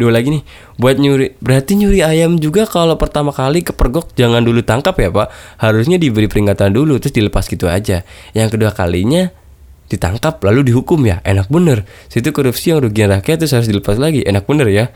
dua 0.00 0.16
lagi 0.16 0.32
nih. 0.32 0.42
Buat 0.80 0.96
nyuri 0.96 1.36
berarti 1.44 1.76
nyuri 1.76 2.00
ayam 2.00 2.40
juga 2.40 2.64
kalau 2.64 2.96
pertama 2.96 3.30
kali 3.30 3.60
kepergok 3.60 4.16
jangan 4.16 4.40
dulu 4.40 4.64
tangkap 4.64 4.96
ya 4.96 5.12
pak. 5.12 5.28
Harusnya 5.60 6.00
diberi 6.00 6.26
peringatan 6.26 6.72
dulu 6.72 6.96
terus 6.96 7.12
dilepas 7.12 7.44
gitu 7.44 7.68
aja. 7.68 8.02
Yang 8.32 8.56
kedua 8.56 8.72
kalinya 8.72 9.28
ditangkap 9.92 10.40
lalu 10.40 10.72
dihukum 10.72 11.04
ya. 11.04 11.20
Enak 11.20 11.52
bener. 11.52 11.84
Situ 12.08 12.32
korupsi 12.32 12.72
yang 12.72 12.80
rugian 12.80 13.12
rakyat 13.12 13.44
terus 13.44 13.52
harus 13.52 13.68
dilepas 13.68 14.00
lagi. 14.00 14.24
Enak 14.24 14.48
bener 14.48 14.72
ya. 14.72 14.88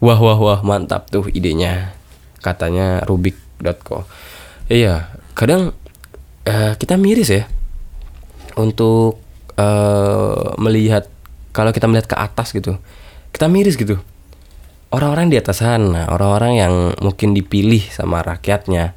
Wah 0.00 0.16
wah 0.16 0.40
wah 0.40 0.60
mantap 0.64 1.12
tuh 1.12 1.28
idenya 1.28 1.98
katanya 2.38 3.02
rubik.co 3.04 4.06
iya 4.70 5.10
kadang 5.34 5.74
uh, 6.46 6.72
kita 6.78 6.94
miris 6.94 7.30
ya 7.30 7.44
untuk 8.58 9.18
uh, 9.58 10.54
melihat 10.58 11.06
kalau 11.54 11.74
kita 11.74 11.90
melihat 11.90 12.14
ke 12.14 12.16
atas 12.18 12.54
gitu 12.54 12.78
kita 13.34 13.46
miris 13.50 13.74
gitu 13.74 13.98
orang-orang 14.88 15.28
di 15.28 15.36
atas 15.36 15.60
sana, 15.60 16.08
orang-orang 16.08 16.52
yang 16.56 16.74
mungkin 17.04 17.36
dipilih 17.36 17.84
sama 17.92 18.24
rakyatnya, 18.24 18.96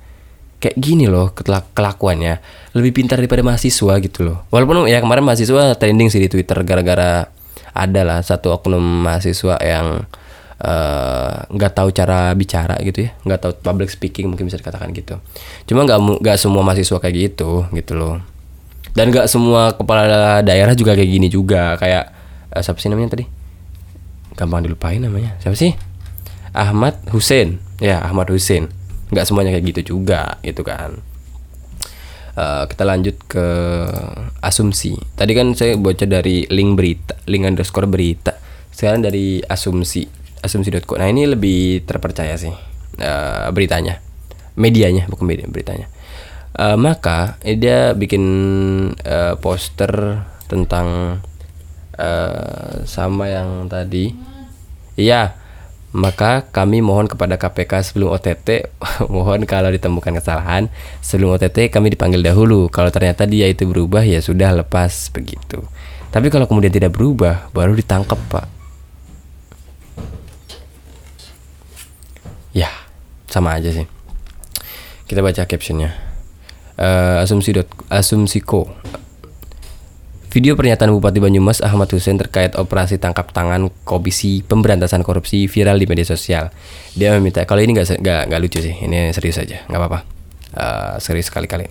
kayak 0.62 0.78
gini 0.80 1.10
loh 1.10 1.36
kelakuannya, 1.76 2.40
lebih 2.78 2.92
pintar 3.04 3.20
daripada 3.20 3.44
mahasiswa 3.44 3.94
gitu 4.00 4.20
loh. 4.24 4.48
Walaupun 4.54 4.88
ya 4.88 5.04
kemarin 5.04 5.26
mahasiswa 5.26 5.76
trending 5.76 6.08
sih 6.08 6.22
di 6.24 6.30
Twitter 6.32 6.62
gara-gara 6.64 7.28
ada 7.72 8.02
lah 8.04 8.20
satu 8.24 8.56
oknum 8.56 8.84
mahasiswa 9.04 9.56
yang 9.64 10.04
eh, 10.62 11.34
nggak 11.50 11.72
uh, 11.72 11.76
tahu 11.76 11.90
cara 11.92 12.32
bicara 12.38 12.78
gitu 12.86 13.10
ya, 13.10 13.12
nggak 13.28 13.40
tahu 13.42 13.52
public 13.60 13.90
speaking 13.92 14.32
mungkin 14.32 14.48
bisa 14.48 14.62
dikatakan 14.62 14.96
gitu. 14.96 15.20
Cuma 15.68 15.84
nggak 15.84 16.24
nggak 16.24 16.38
semua 16.40 16.64
mahasiswa 16.64 17.02
kayak 17.02 17.16
gitu 17.36 17.68
gitu 17.76 17.98
loh. 17.98 18.22
Dan 18.92 19.12
nggak 19.12 19.28
semua 19.28 19.76
kepala 19.76 20.44
daerah 20.44 20.76
juga 20.76 20.96
kayak 20.96 21.10
gini 21.10 21.28
juga, 21.32 21.76
kayak 21.80 22.04
uh, 22.56 22.62
siapa 22.64 22.80
sih 22.80 22.88
namanya 22.92 23.18
tadi? 23.20 23.41
Gampang 24.36 24.66
dilupain 24.66 25.02
namanya. 25.02 25.36
Siapa 25.40 25.56
sih? 25.56 25.76
Ahmad 26.52 27.00
Hussein. 27.12 27.60
Ya 27.80 28.04
Ahmad 28.04 28.28
Hussein. 28.32 28.72
Nggak 29.12 29.26
semuanya 29.28 29.52
kayak 29.56 29.66
gitu 29.76 29.98
juga 29.98 30.40
gitu 30.44 30.64
kan. 30.64 31.00
Uh, 32.32 32.64
kita 32.68 32.84
lanjut 32.88 33.16
ke 33.28 33.48
asumsi. 34.40 34.96
Tadi 35.20 35.32
kan 35.36 35.52
saya 35.52 35.76
baca 35.76 36.08
dari 36.08 36.48
link 36.48 36.80
berita 36.80 37.20
link 37.28 37.44
underscore 37.44 37.92
berita. 37.92 38.40
Sekarang 38.72 39.04
dari 39.04 39.44
asumsi 39.44 40.08
asumsi.co 40.42 40.98
nah 40.98 41.06
ini 41.06 41.30
lebih 41.30 41.86
terpercaya 41.86 42.34
sih 42.40 42.52
uh, 43.00 43.48
beritanya. 43.54 44.02
Medianya 44.58 45.08
bukan 45.08 45.26
media 45.28 45.48
beritanya. 45.48 45.88
Uh, 46.52 46.76
maka 46.76 47.40
dia 47.44 47.96
bikin 47.96 48.24
uh, 49.08 49.40
poster 49.40 50.24
tentang 50.52 51.20
uh, 52.02 52.82
sama 52.90 53.30
yang 53.30 53.70
tadi. 53.70 54.18
Iya 54.98 55.42
maka 55.92 56.48
kami 56.56 56.80
mohon 56.80 57.04
kepada 57.12 57.36
KPK 57.36 57.92
sebelum 57.92 58.16
OTT 58.16 58.72
mohon 59.14 59.44
kalau 59.44 59.68
ditemukan 59.68 60.24
kesalahan 60.24 60.72
sebelum 61.04 61.36
OTT 61.36 61.68
kami 61.68 61.92
dipanggil 61.92 62.24
dahulu. 62.24 62.72
Kalau 62.72 62.88
ternyata 62.90 63.28
dia 63.28 63.52
itu 63.52 63.68
berubah 63.68 64.04
ya 64.08 64.24
sudah 64.24 64.56
lepas 64.56 65.12
begitu. 65.12 65.60
Tapi 66.12 66.28
kalau 66.32 66.48
kemudian 66.48 66.72
tidak 66.72 66.96
berubah 66.96 67.52
baru 67.52 67.76
ditangkap 67.76 68.20
pak. 68.32 68.48
Ya 72.56 72.72
sama 73.28 73.60
aja 73.60 73.72
sih. 73.72 73.88
Kita 75.08 75.20
baca 75.20 75.44
captionnya. 75.44 75.92
Uh, 76.80 77.22
asumsi 77.22 77.52
dot 77.52 77.68
asumsiko 77.92 78.72
Video 80.32 80.56
pernyataan 80.56 80.96
Bupati 80.96 81.20
Banyumas 81.20 81.60
Ahmad 81.60 81.92
Hussein 81.92 82.16
terkait 82.16 82.56
operasi 82.56 82.96
tangkap 82.96 83.36
tangan 83.36 83.68
Komisi 83.84 84.40
Pemberantasan 84.40 85.04
Korupsi 85.04 85.52
viral 85.52 85.76
di 85.76 85.84
media 85.84 86.08
sosial. 86.08 86.56
Dia 86.96 87.12
meminta 87.20 87.44
kalau 87.44 87.60
ini 87.60 87.76
nggak 87.76 88.40
lucu 88.40 88.64
sih, 88.64 88.80
ini 88.80 89.12
serius 89.12 89.44
aja, 89.44 89.60
nggak 89.68 89.76
apa-apa, 89.76 90.00
uh, 90.56 90.96
serius 91.04 91.28
sekali-kali. 91.28 91.68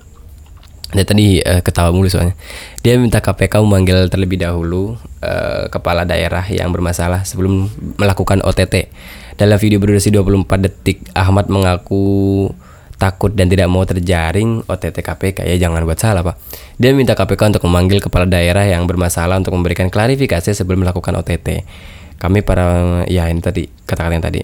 Dia 0.92 1.04
tadi 1.08 1.40
uh, 1.40 1.64
ketawa 1.64 1.88
mulu 1.88 2.12
soalnya. 2.12 2.36
Dia 2.84 3.00
minta 3.00 3.24
KPK 3.24 3.64
memanggil 3.64 4.12
terlebih 4.12 4.36
dahulu 4.36 5.00
uh, 5.24 5.64
kepala 5.72 6.04
daerah 6.04 6.44
yang 6.52 6.68
bermasalah 6.68 7.24
sebelum 7.24 7.72
melakukan 7.96 8.44
OTT. 8.44 8.92
Dalam 9.40 9.56
video 9.56 9.80
berdurasi 9.80 10.12
24 10.12 10.60
detik, 10.60 11.00
Ahmad 11.16 11.48
mengaku 11.48 12.52
takut 13.00 13.32
dan 13.32 13.48
tidak 13.48 13.72
mau 13.72 13.80
terjaring 13.88 14.60
OTT 14.68 15.00
KPK 15.00 15.48
ya 15.48 15.56
jangan 15.56 15.88
buat 15.88 15.96
salah 15.96 16.20
pak. 16.20 16.36
Dia 16.76 16.92
minta 16.92 17.16
KPK 17.16 17.56
untuk 17.56 17.64
memanggil 17.64 18.04
kepala 18.04 18.28
daerah 18.28 18.68
yang 18.68 18.84
bermasalah 18.84 19.40
untuk 19.40 19.56
memberikan 19.56 19.88
klarifikasi 19.88 20.52
sebelum 20.52 20.84
melakukan 20.84 21.16
OTT 21.16 21.64
kami 22.20 22.44
para 22.44 23.00
ya 23.08 23.32
ini 23.32 23.40
tadi 23.40 23.64
kata-kata 23.88 24.12
yang 24.12 24.24
tadi. 24.28 24.40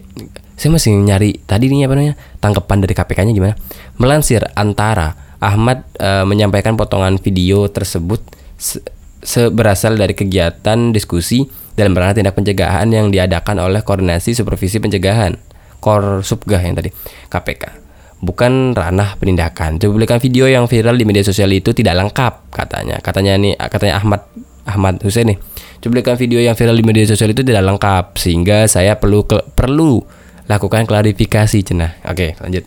Saya 0.57 0.73
masih 0.73 0.97
nyari 0.97 1.37
tadi 1.45 1.69
ini 1.69 1.85
apa 1.85 1.93
namanya 1.93 2.17
tanggapan 2.41 2.81
dari 2.81 2.97
KPK-nya 2.97 3.33
gimana? 3.37 3.55
Melansir 4.01 4.41
antara 4.57 5.13
Ahmad 5.37 5.85
e, 6.01 6.25
menyampaikan 6.25 6.81
potongan 6.81 7.21
video 7.21 7.69
tersebut 7.69 8.25
se, 8.57 8.81
se 9.21 9.53
berasal 9.53 10.01
dari 10.01 10.17
kegiatan 10.17 10.97
diskusi 10.97 11.45
dalam 11.77 11.93
rangka 11.93 12.25
tindak 12.25 12.33
pencegahan 12.33 12.89
yang 12.89 13.13
diadakan 13.13 13.61
oleh 13.61 13.85
koordinasi 13.85 14.33
supervisi 14.33 14.81
pencegahan 14.81 15.37
Kor 15.77 16.25
Subgah 16.25 16.65
yang 16.65 16.73
tadi 16.73 16.89
KPK 17.29 17.86
bukan 18.21 18.73
ranah 18.73 19.17
penindakan. 19.21 19.77
Cuplikan 19.77 20.21
video 20.21 20.49
yang 20.49 20.65
viral 20.69 20.97
di 20.97 21.05
media 21.05 21.25
sosial 21.25 21.53
itu 21.53 21.73
tidak 21.77 21.97
lengkap 22.01 22.53
katanya. 22.53 22.97
Katanya 23.01 23.37
nih 23.37 23.53
katanya 23.57 24.01
Ahmad 24.01 24.21
Ahmad 24.67 25.01
Hussein 25.05 25.33
nih. 25.35 25.39
Cuplikan 25.81 26.17
video 26.19 26.41
yang 26.41 26.57
viral 26.57 26.77
di 26.77 26.85
media 26.85 27.05
sosial 27.07 27.31
itu 27.31 27.45
tidak 27.45 27.63
lengkap 27.63 28.17
sehingga 28.17 28.67
saya 28.67 28.97
perlu 28.97 29.23
perlu 29.29 30.03
lakukan 30.49 30.89
klarifikasi 30.89 31.59
cenah. 31.63 32.01
Oke, 32.09 32.35
lanjut. 32.41 32.65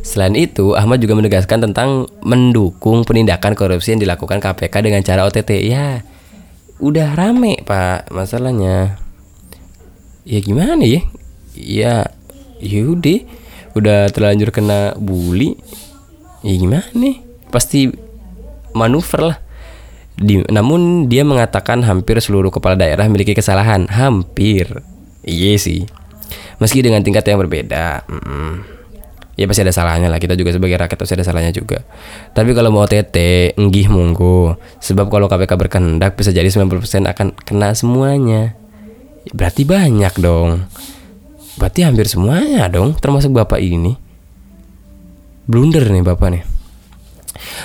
Selain 0.00 0.32
itu, 0.32 0.72
Ahmad 0.72 0.96
juga 0.98 1.12
menegaskan 1.12 1.60
tentang 1.60 2.08
mendukung 2.24 3.04
penindakan 3.04 3.52
korupsi 3.52 3.92
yang 3.92 4.00
dilakukan 4.00 4.40
KPK 4.40 4.74
dengan 4.80 5.04
cara 5.04 5.28
OTT. 5.28 5.60
Ya, 5.68 6.02
udah 6.80 7.12
rame 7.12 7.60
pak 7.60 8.08
masalahnya 8.08 8.96
ya 10.24 10.40
gimana 10.40 10.80
ya 10.80 11.04
ya 11.52 11.94
yaudah 12.56 13.20
udah 13.74 14.10
terlanjur 14.10 14.50
kena 14.50 14.94
bully 14.98 15.54
ya 16.42 16.54
gimana 16.56 16.86
nih? 16.96 17.22
Pasti 17.50 17.90
manuver 18.72 19.34
lah. 19.34 19.38
Di- 20.20 20.46
namun 20.52 21.08
dia 21.08 21.24
mengatakan 21.24 21.80
hampir 21.86 22.18
seluruh 22.20 22.52
kepala 22.52 22.76
daerah 22.76 23.06
memiliki 23.08 23.32
kesalahan. 23.32 23.88
Hampir. 23.88 24.84
Iya 25.24 25.56
sih. 25.56 25.84
Meski 26.60 26.84
dengan 26.84 27.00
tingkat 27.00 27.24
yang 27.24 27.40
berbeda 27.40 28.04
Mm-mm. 28.04 28.62
ya 29.34 29.48
pasti 29.48 29.64
ada 29.64 29.72
salahnya 29.72 30.12
lah. 30.12 30.20
Kita 30.20 30.36
juga 30.36 30.52
sebagai 30.52 30.76
rakyat 30.76 30.98
pasti 31.00 31.16
ada 31.16 31.24
salahnya 31.24 31.50
juga. 31.50 31.80
Tapi 32.36 32.52
kalau 32.52 32.68
mau 32.68 32.84
TT 32.84 33.16
enggih 33.56 33.88
monggo. 33.88 34.60
Sebab 34.78 35.08
kalau 35.08 35.26
KPK 35.26 35.56
berkehendak 35.56 36.20
bisa 36.20 36.30
jadi 36.30 36.46
90% 36.46 37.08
akan 37.08 37.32
kena 37.40 37.72
semuanya. 37.72 38.52
Berarti 39.32 39.64
banyak 39.64 40.14
dong 40.20 40.68
berarti 41.60 41.84
hampir 41.84 42.08
semuanya 42.08 42.64
dong 42.72 42.96
termasuk 42.96 43.36
bapak 43.36 43.60
ini. 43.60 44.00
Blunder 45.44 45.84
nih 45.84 46.00
bapak 46.00 46.28
nih 46.32 46.44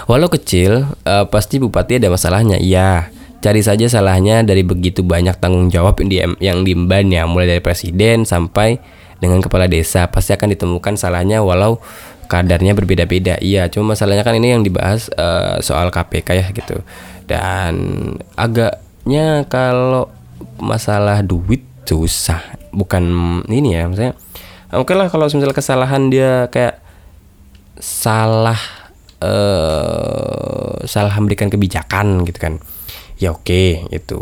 walau 0.06 0.30
kecil 0.32 0.86
eh, 1.06 1.26
pasti 1.30 1.62
bupati 1.62 2.00
ada 2.02 2.12
masalahnya. 2.12 2.58
Iya 2.60 3.10
cari 3.44 3.62
saja 3.62 3.86
salahnya 3.86 4.42
dari 4.42 4.66
begitu 4.66 5.06
banyak 5.06 5.38
tanggung 5.38 5.70
jawab 5.70 6.02
yang, 6.02 6.10
di, 6.10 6.18
yang 6.42 6.60
diemban 6.66 7.06
ya. 7.12 7.24
Mulai 7.30 7.58
dari 7.58 7.62
presiden 7.62 8.26
sampai 8.26 8.80
dengan 9.22 9.40
kepala 9.40 9.70
desa 9.70 10.12
pasti 10.12 10.36
akan 10.36 10.52
ditemukan 10.58 10.94
salahnya 11.00 11.42
walau 11.42 11.80
kadarnya 12.26 12.74
berbeda-beda. 12.74 13.38
Iya 13.40 13.70
cuma 13.70 13.94
masalahnya 13.94 14.26
kan 14.26 14.36
ini 14.38 14.56
yang 14.56 14.64
dibahas 14.66 15.10
eh, 15.14 15.62
soal 15.62 15.90
KPK 15.94 16.30
ya 16.36 16.48
gitu. 16.52 16.82
Dan 17.26 17.74
agaknya 18.38 19.50
kalau 19.50 20.10
masalah 20.62 21.26
duit 21.26 21.66
susah 21.86 22.42
bukan 22.74 23.06
ini 23.46 23.78
ya 23.78 23.86
maksudnya 23.86 24.18
oke 24.74 24.92
lah 24.98 25.08
kalau 25.14 25.30
misalnya 25.30 25.54
kesalahan 25.54 26.10
dia 26.10 26.50
kayak 26.50 26.82
salah 27.78 28.58
eh 29.22 30.86
salah 30.86 31.14
memberikan 31.18 31.50
kebijakan 31.50 32.24
gitu 32.28 32.40
kan. 32.40 32.54
Ya 33.16 33.32
oke 33.32 33.88
itu 33.90 34.20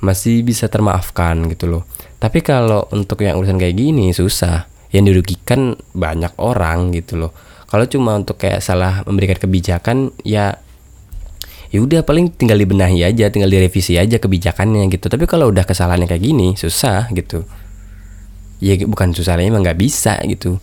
masih 0.00 0.40
bisa 0.42 0.66
termaafkan 0.72 1.44
gitu 1.52 1.68
loh. 1.68 1.82
Tapi 2.20 2.40
kalau 2.40 2.88
untuk 2.92 3.20
yang 3.24 3.36
urusan 3.40 3.60
kayak 3.60 3.76
gini 3.76 4.12
susah. 4.12 4.68
Yang 4.90 5.04
dirugikan 5.14 5.78
banyak 5.94 6.34
orang 6.42 6.90
gitu 6.90 7.14
loh. 7.14 7.30
Kalau 7.70 7.86
cuma 7.86 8.18
untuk 8.18 8.42
kayak 8.42 8.58
salah 8.58 9.06
memberikan 9.06 9.38
kebijakan 9.38 10.10
ya 10.26 10.58
ya 11.70 11.78
udah 11.78 12.02
paling 12.02 12.34
tinggal 12.34 12.58
dibenahi 12.58 13.06
aja 13.06 13.30
tinggal 13.30 13.46
direvisi 13.46 13.94
aja 13.94 14.18
kebijakannya 14.18 14.90
gitu. 14.90 15.06
Tapi 15.06 15.24
kalau 15.30 15.54
udah 15.54 15.62
kesalahannya 15.62 16.10
kayak 16.10 16.22
gini 16.22 16.58
susah 16.58 17.06
gitu. 17.14 17.46
Ya 18.58 18.76
bukan 18.84 19.14
susahnya 19.14 19.48
emang 19.48 19.62
nggak 19.62 19.78
bisa 19.78 20.18
gitu. 20.26 20.58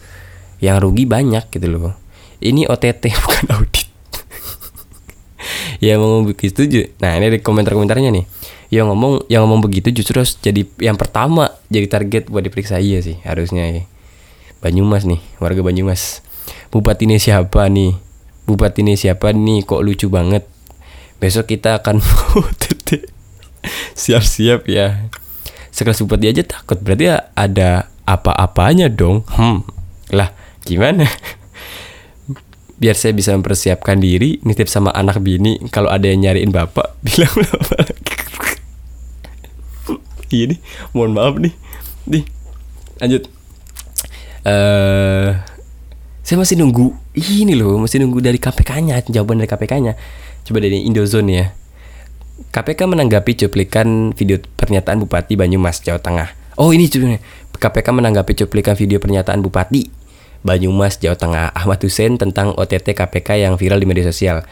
Yang 0.60 0.78
rugi 0.84 1.08
banyak 1.08 1.48
gitu 1.48 1.68
loh. 1.72 1.96
Ini 2.44 2.68
OTT 2.68 3.10
bukan 3.24 3.46
audit. 3.56 3.88
Ya 5.78 5.96
ngomong 6.02 6.34
begitu 6.34 6.66
nah 6.98 7.16
ini 7.16 7.32
ada 7.32 7.38
komentar-komentarnya 7.40 8.12
nih. 8.12 8.26
Yang 8.68 8.86
ngomong 8.92 9.14
yang 9.32 9.48
ngomong 9.48 9.64
begitu 9.64 9.96
justru 9.96 10.20
harus 10.20 10.36
jadi 10.36 10.68
yang 10.84 11.00
pertama 11.00 11.56
jadi 11.72 11.88
target 11.88 12.28
buat 12.28 12.44
diperiksa. 12.44 12.84
Iya 12.84 13.00
sih 13.00 13.18
harusnya 13.24 13.64
ya. 13.64 13.84
Banyumas 14.60 15.08
nih 15.08 15.24
warga 15.40 15.64
Banyumas. 15.64 16.20
Bupati 16.68 17.08
ini 17.08 17.16
siapa 17.16 17.72
nih? 17.72 17.96
Bupati 18.44 18.84
ini 18.84 19.00
siapa 19.00 19.32
nih? 19.32 19.64
Kok 19.64 19.86
lucu 19.86 20.12
banget 20.12 20.57
besok 21.18 21.54
kita 21.54 21.82
akan 21.82 22.02
OTT 22.38 23.18
siap-siap 23.98 24.70
ya. 24.70 25.10
Sekelas 25.74 26.02
bupati 26.06 26.32
aja 26.32 26.44
takut. 26.46 26.80
Berarti 26.82 27.12
ya 27.12 27.30
ada 27.34 27.90
apa-apanya 28.08 28.88
dong. 28.90 29.28
Hmm. 29.34 29.66
Lah 30.14 30.32
gimana? 30.64 31.06
Biar 32.82 32.94
saya 32.94 33.12
bisa 33.18 33.34
mempersiapkan 33.34 33.98
diri 33.98 34.38
nitip 34.46 34.70
sama 34.70 34.94
anak 34.94 35.22
bini. 35.22 35.58
Kalau 35.74 35.90
ada 35.90 36.06
yang 36.06 36.24
nyariin 36.24 36.54
bapak 36.54 36.98
bilang 37.06 37.34
bapak 37.34 37.98
iya 40.28 40.44
nih 40.52 40.60
mohon 40.92 41.16
maaf 41.16 41.40
nih. 41.40 41.56
Nih 42.04 42.24
lanjut. 43.00 43.24
Eh 44.44 45.32
saya 46.28 46.44
masih 46.44 46.60
nunggu 46.60 46.92
ini 47.16 47.56
loh 47.56 47.80
masih 47.80 48.04
nunggu 48.04 48.20
dari 48.20 48.36
KPK-nya 48.36 49.00
jawaban 49.08 49.40
dari 49.40 49.48
KPK-nya 49.48 49.96
coba 50.48 50.64
dari 50.64 50.88
Indozone 50.88 51.30
ya. 51.36 51.46
KPK 52.56 52.88
menanggapi 52.88 53.36
cuplikan 53.36 54.16
video 54.16 54.40
pernyataan 54.40 55.04
Bupati 55.04 55.36
Banyumas 55.36 55.84
Jawa 55.84 56.00
Tengah. 56.00 56.32
Oh 56.56 56.72
ini 56.72 56.88
cuplikan. 56.88 57.20
KPK 57.58 57.88
menanggapi 57.92 58.32
cuplikan 58.38 58.80
video 58.80 59.04
pernyataan 59.04 59.44
Bupati 59.44 59.92
Banyumas 60.48 61.04
Jawa 61.04 61.20
Tengah 61.20 61.52
Ahmad 61.52 61.84
Hussein 61.84 62.16
tentang 62.16 62.56
OTT 62.56 62.96
KPK 62.96 63.44
yang 63.44 63.60
viral 63.60 63.84
di 63.84 63.88
media 63.90 64.08
sosial. 64.08 64.48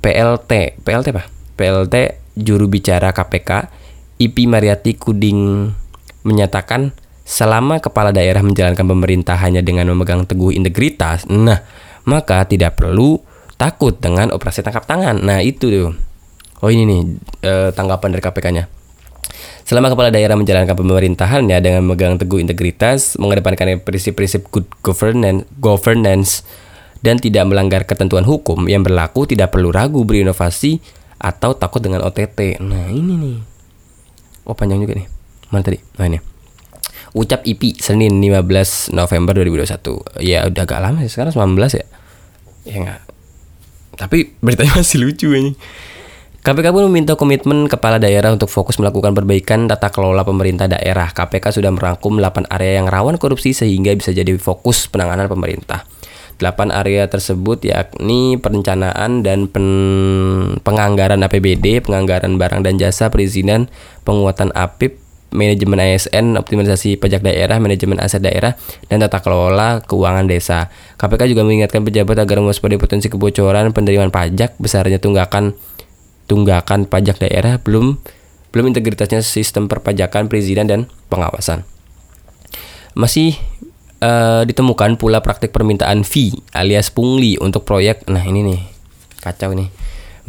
PLT 0.00 0.80
PLT 0.80 1.06
apa? 1.12 1.28
PLT 1.60 1.94
juru 2.40 2.72
bicara 2.72 3.12
KPK 3.12 3.68
IP 4.16 4.48
Mariati 4.48 4.96
Kuding 4.96 5.68
menyatakan 6.24 6.96
selama 7.28 7.84
kepala 7.84 8.14
daerah 8.16 8.40
menjalankan 8.40 8.84
pemerintahannya 8.84 9.60
dengan 9.60 9.92
memegang 9.92 10.24
teguh 10.24 10.52
integritas, 10.56 11.28
nah 11.28 11.60
maka 12.08 12.42
tidak 12.48 12.80
perlu 12.80 13.20
takut 13.60 13.92
dengan 14.00 14.32
operasi 14.32 14.64
tangkap 14.64 14.88
tangan. 14.88 15.20
Nah 15.20 15.44
itu 15.44 15.68
tuh. 15.68 15.92
Oh 16.64 16.72
ini 16.72 16.88
nih 16.88 17.00
eh, 17.44 17.68
tanggapan 17.76 18.16
dari 18.16 18.24
KPK-nya. 18.24 18.64
Selama 19.68 19.92
kepala 19.92 20.08
daerah 20.08 20.34
menjalankan 20.34 20.74
pemerintahannya 20.74 21.60
dengan 21.60 21.84
memegang 21.84 22.16
teguh 22.16 22.40
integritas, 22.40 23.20
mengedepankan 23.20 23.84
prinsip-prinsip 23.84 24.48
good 24.48 24.66
governance, 24.82 25.46
governance 25.60 26.42
dan 27.04 27.20
tidak 27.20 27.46
melanggar 27.46 27.84
ketentuan 27.84 28.24
hukum 28.24 28.66
yang 28.66 28.82
berlaku, 28.82 29.28
tidak 29.28 29.52
perlu 29.52 29.70
ragu 29.70 30.02
berinovasi 30.02 30.80
atau 31.20 31.54
takut 31.54 31.84
dengan 31.84 32.02
OTT. 32.02 32.58
Nah 32.64 32.88
ini 32.88 33.14
nih. 33.14 33.38
Oh 34.48 34.56
panjang 34.56 34.80
juga 34.80 34.96
nih. 34.96 35.06
Mana 35.52 35.62
tadi? 35.62 35.78
Nah 36.00 36.06
ini. 36.08 36.18
Ucap 37.10 37.42
IP 37.42 37.78
Senin 37.78 38.18
15 38.22 38.96
November 38.96 39.38
2021. 39.38 40.24
Ya 40.24 40.46
udah 40.48 40.62
agak 40.64 40.80
lama 40.80 40.98
sih 41.04 41.12
sekarang 41.12 41.32
19 41.36 41.78
ya. 41.78 41.86
Ya 42.66 42.74
enggak. 42.80 43.00
Tapi 44.00 44.32
beritanya 44.40 44.80
masih 44.80 45.04
lucu 45.04 45.28
ini. 45.36 45.52
KPK 46.40 46.72
pun 46.72 46.88
meminta 46.88 47.20
komitmen 47.20 47.68
kepala 47.68 48.00
daerah 48.00 48.32
untuk 48.32 48.48
fokus 48.48 48.80
melakukan 48.80 49.12
perbaikan 49.12 49.68
tata 49.68 49.92
kelola 49.92 50.24
pemerintah 50.24 50.64
daerah. 50.72 51.12
KPK 51.12 51.60
sudah 51.60 51.68
merangkum 51.68 52.16
8 52.16 52.48
area 52.48 52.80
yang 52.80 52.88
rawan 52.88 53.20
korupsi 53.20 53.52
sehingga 53.52 53.92
bisa 53.92 54.16
jadi 54.16 54.32
fokus 54.40 54.88
penanganan 54.88 55.28
pemerintah. 55.28 55.84
8 56.40 56.72
area 56.72 57.04
tersebut 57.12 57.60
yakni 57.68 58.40
perencanaan 58.40 59.20
dan 59.20 59.52
pen- 59.52 60.56
penganggaran 60.64 61.20
APBD, 61.20 61.84
penganggaran 61.84 62.40
barang 62.40 62.64
dan 62.64 62.80
jasa, 62.80 63.12
perizinan, 63.12 63.68
penguatan 64.08 64.48
APIP, 64.56 64.96
manajemen 65.30 65.78
ASN, 65.78 66.36
optimalisasi 66.36 66.98
pajak 66.98 67.22
daerah, 67.22 67.56
manajemen 67.62 67.98
aset 68.02 68.22
daerah, 68.22 68.58
dan 68.90 69.02
tata 69.02 69.22
kelola 69.22 69.82
keuangan 69.86 70.26
desa. 70.26 70.68
KPK 70.98 71.30
juga 71.32 71.42
mengingatkan 71.46 71.86
pejabat 71.86 72.18
agar 72.18 72.42
mewaspadai 72.42 72.78
potensi 72.78 73.06
kebocoran 73.06 73.70
penerimaan 73.70 74.10
pajak 74.10 74.58
besarnya 74.58 74.98
tunggakan 74.98 75.54
tunggakan 76.30 76.86
pajak 76.86 77.18
daerah 77.18 77.58
belum 77.58 77.98
belum 78.50 78.74
integritasnya 78.74 79.22
sistem 79.22 79.70
perpajakan, 79.70 80.26
perizinan 80.26 80.66
dan 80.66 80.80
pengawasan. 81.06 81.62
Masih 82.98 83.38
eh, 84.02 84.42
ditemukan 84.46 84.98
pula 84.98 85.22
praktik 85.22 85.54
permintaan 85.54 86.02
fee 86.02 86.34
alias 86.50 86.90
pungli 86.90 87.38
untuk 87.38 87.62
proyek. 87.62 88.06
Nah, 88.10 88.26
ini 88.26 88.42
nih. 88.42 88.60
Kacau 89.22 89.54
nih. 89.54 89.70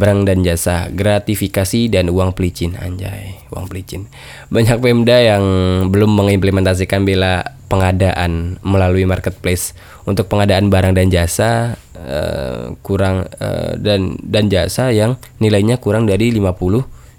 Barang 0.02 0.26
dan 0.26 0.42
jasa, 0.42 0.90
gratifikasi 0.90 1.86
dan 1.94 2.10
uang 2.10 2.34
pelicin 2.34 2.74
anjay, 2.74 3.38
uang 3.54 3.70
pelicin. 3.70 4.10
Banyak 4.50 4.82
Pemda 4.82 5.22
yang 5.22 5.46
belum 5.94 6.18
mengimplementasikan 6.18 7.06
bela 7.06 7.46
pengadaan 7.70 8.58
melalui 8.66 9.06
marketplace 9.06 9.78
untuk 10.10 10.26
pengadaan 10.26 10.74
barang 10.74 10.98
dan 10.98 11.14
jasa 11.14 11.78
eh, 11.94 12.74
kurang 12.82 13.30
eh, 13.38 13.78
dan 13.78 14.18
dan 14.26 14.50
jasa 14.50 14.90
yang 14.90 15.22
nilainya 15.38 15.78
kurang 15.78 16.10
dari 16.10 16.34
50 16.34 16.50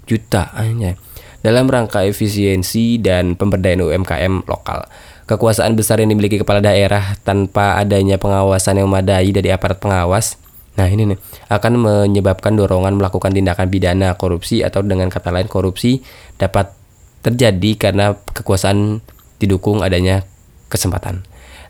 juta 0.03 0.51
anjay. 0.51 0.99
Dalam 1.39 1.71
rangka 1.71 2.03
efisiensi 2.03 2.99
dan 2.99 3.39
pemberdayaan 3.39 3.79
UMKM 3.79 4.43
lokal. 4.43 4.87
Kekuasaan 5.23 5.79
besar 5.79 6.03
yang 6.03 6.11
dimiliki 6.11 6.35
kepala 6.35 6.59
daerah 6.59 7.15
tanpa 7.23 7.79
adanya 7.79 8.19
pengawasan 8.19 8.83
yang 8.83 8.91
memadai 8.91 9.31
dari 9.31 9.55
aparat 9.55 9.79
pengawas 9.79 10.35
Nah 10.73 10.89
ini 10.89 11.05
nih 11.05 11.19
akan 11.53 11.73
menyebabkan 11.77 12.57
dorongan 12.57 12.97
melakukan 12.97 13.29
tindakan 13.29 13.69
pidana 13.69 14.17
korupsi 14.17 14.65
atau 14.65 14.81
dengan 14.81 15.09
kata 15.09 15.29
lain 15.29 15.45
korupsi 15.45 16.01
dapat 16.41 16.73
terjadi 17.21 17.77
karena 17.77 18.17
kekuasaan 18.17 19.05
didukung 19.37 19.85
adanya 19.85 20.25
kesempatan. 20.67 21.23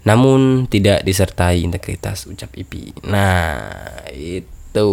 Namun 0.03 0.67
tidak 0.67 1.03
disertai 1.03 1.63
integritas 1.63 2.27
ucap 2.27 2.51
IP. 2.55 2.95
Nah 3.07 3.59
itu 4.11 4.87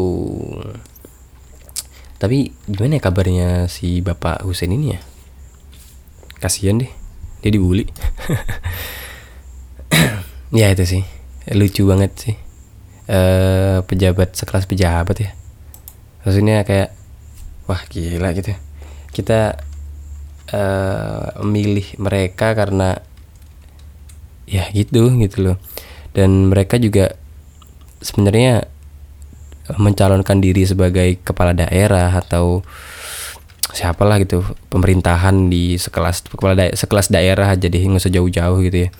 Tapi 2.20 2.52
gimana 2.68 3.00
ya 3.00 3.02
kabarnya 3.02 3.48
si 3.72 4.04
Bapak 4.04 4.44
Husein 4.44 4.76
ini 4.76 4.92
ya? 4.92 5.00
Kasihan 6.36 6.76
deh, 6.76 6.92
dia 7.40 7.48
dibully. 7.48 7.88
ya 10.60 10.68
itu 10.68 10.84
sih, 10.84 11.02
lucu 11.56 11.88
banget 11.88 12.12
sih. 12.20 12.36
Eh 13.10 13.82
pejabat 13.82 14.38
sekelas 14.38 14.70
pejabat 14.70 15.16
ya. 15.18 15.30
Maksudnya 16.22 16.62
kayak 16.62 16.94
wah 17.66 17.82
gila 17.90 18.30
gitu. 18.38 18.54
Kita 19.10 19.58
eh 20.50 21.26
memilih 21.42 21.98
mereka 21.98 22.54
karena 22.54 23.02
ya 24.46 24.70
gitu 24.70 25.10
gitu 25.18 25.38
loh. 25.42 25.56
Dan 26.14 26.50
mereka 26.50 26.78
juga 26.78 27.18
sebenarnya 28.02 28.66
mencalonkan 29.78 30.42
diri 30.42 30.66
sebagai 30.66 31.22
kepala 31.22 31.54
daerah 31.54 32.10
atau 32.10 32.66
siapalah 33.70 34.18
gitu 34.18 34.42
pemerintahan 34.66 35.46
di 35.46 35.78
sekelas 35.78 36.26
kepala 36.26 36.58
daerah, 36.58 36.74
sekelas 36.74 37.06
daerah 37.06 37.54
aja 37.54 37.70
deh 37.70 37.78
nggak 37.78 38.02
usah 38.02 38.10
jauh-jauh 38.10 38.58
gitu 38.66 38.78
ya 38.86 38.90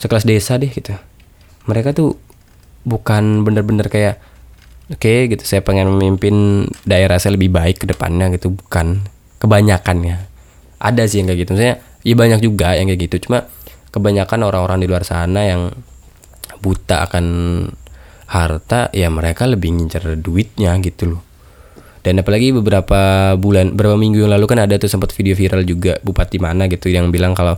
sekelas 0.00 0.24
desa 0.24 0.56
deh 0.56 0.72
gitu 0.72 0.96
mereka 1.68 1.92
tuh 1.92 2.16
bukan 2.84 3.42
bener-bener 3.42 3.88
kayak 3.88 4.20
oke 4.92 5.14
gitu 5.32 5.40
saya 5.40 5.64
pengen 5.64 5.88
memimpin 5.96 6.68
daerah 6.84 7.16
saya 7.16 7.34
lebih 7.40 7.50
baik 7.50 7.84
ke 7.84 7.86
depannya 7.88 8.30
gitu 8.36 8.52
bukan. 8.52 9.04
Kebanyakan 9.40 9.98
ya. 10.04 10.16
Ada 10.80 11.04
sih 11.04 11.20
yang 11.20 11.28
kayak 11.28 11.40
gitu. 11.44 11.50
Maksudnya 11.56 11.76
ya 12.04 12.14
banyak 12.16 12.40
juga 12.40 12.76
yang 12.76 12.88
kayak 12.88 13.00
gitu. 13.10 13.28
Cuma 13.28 13.44
kebanyakan 13.92 14.40
orang-orang 14.44 14.78
di 14.80 14.86
luar 14.88 15.04
sana 15.04 15.44
yang 15.44 15.72
buta 16.64 17.04
akan 17.04 17.26
harta 18.24 18.88
ya 18.96 19.12
mereka 19.12 19.44
lebih 19.44 19.76
ngincer 19.76 20.16
duitnya 20.20 20.76
gitu 20.80 21.16
loh. 21.16 21.22
Dan 22.04 22.20
apalagi 22.20 22.52
beberapa 22.52 23.32
bulan 23.40 23.72
beberapa 23.72 23.96
minggu 23.96 24.28
yang 24.28 24.32
lalu 24.32 24.44
kan 24.44 24.60
ada 24.60 24.76
tuh 24.76 24.92
sempat 24.92 25.12
video 25.16 25.32
viral 25.32 25.64
juga 25.64 25.96
bupati 26.04 26.36
mana 26.36 26.68
gitu 26.68 26.92
yang 26.92 27.08
bilang 27.08 27.32
kalau 27.32 27.56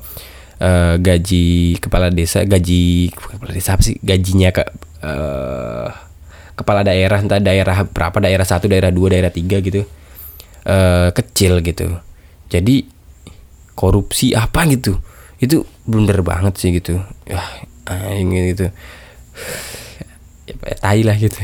eh, 0.62 0.94
gaji 1.02 1.78
kepala 1.82 2.14
desa 2.14 2.46
gaji 2.46 3.10
kepala 3.10 3.50
desa 3.50 3.74
apa 3.74 3.82
sih 3.82 3.98
gajinya 3.98 4.54
ke 4.54 4.62
eh, 5.02 5.88
kepala 6.56 6.80
daerah 6.80 7.20
entah 7.20 7.36
daerah 7.36 7.84
berapa 7.84 8.16
daerah 8.16 8.46
satu 8.48 8.64
daerah 8.66 8.88
dua 8.88 9.12
daerah 9.12 9.28
tiga 9.28 9.60
gitu 9.60 9.84
eh, 10.66 11.08
kecil 11.12 11.60
gitu. 11.60 12.00
Jadi 12.48 12.88
korupsi 13.76 14.32
apa 14.32 14.64
gitu? 14.66 14.98
Itu 15.36 15.68
blunder 15.84 16.24
banget 16.24 16.56
sih 16.56 16.72
gitu. 16.72 16.98
Ya 17.28 17.44
ini 18.16 18.56
gitu. 18.56 18.72
Ya, 20.48 20.74
tai 20.80 21.04
lah 21.04 21.14
gitu. 21.20 21.38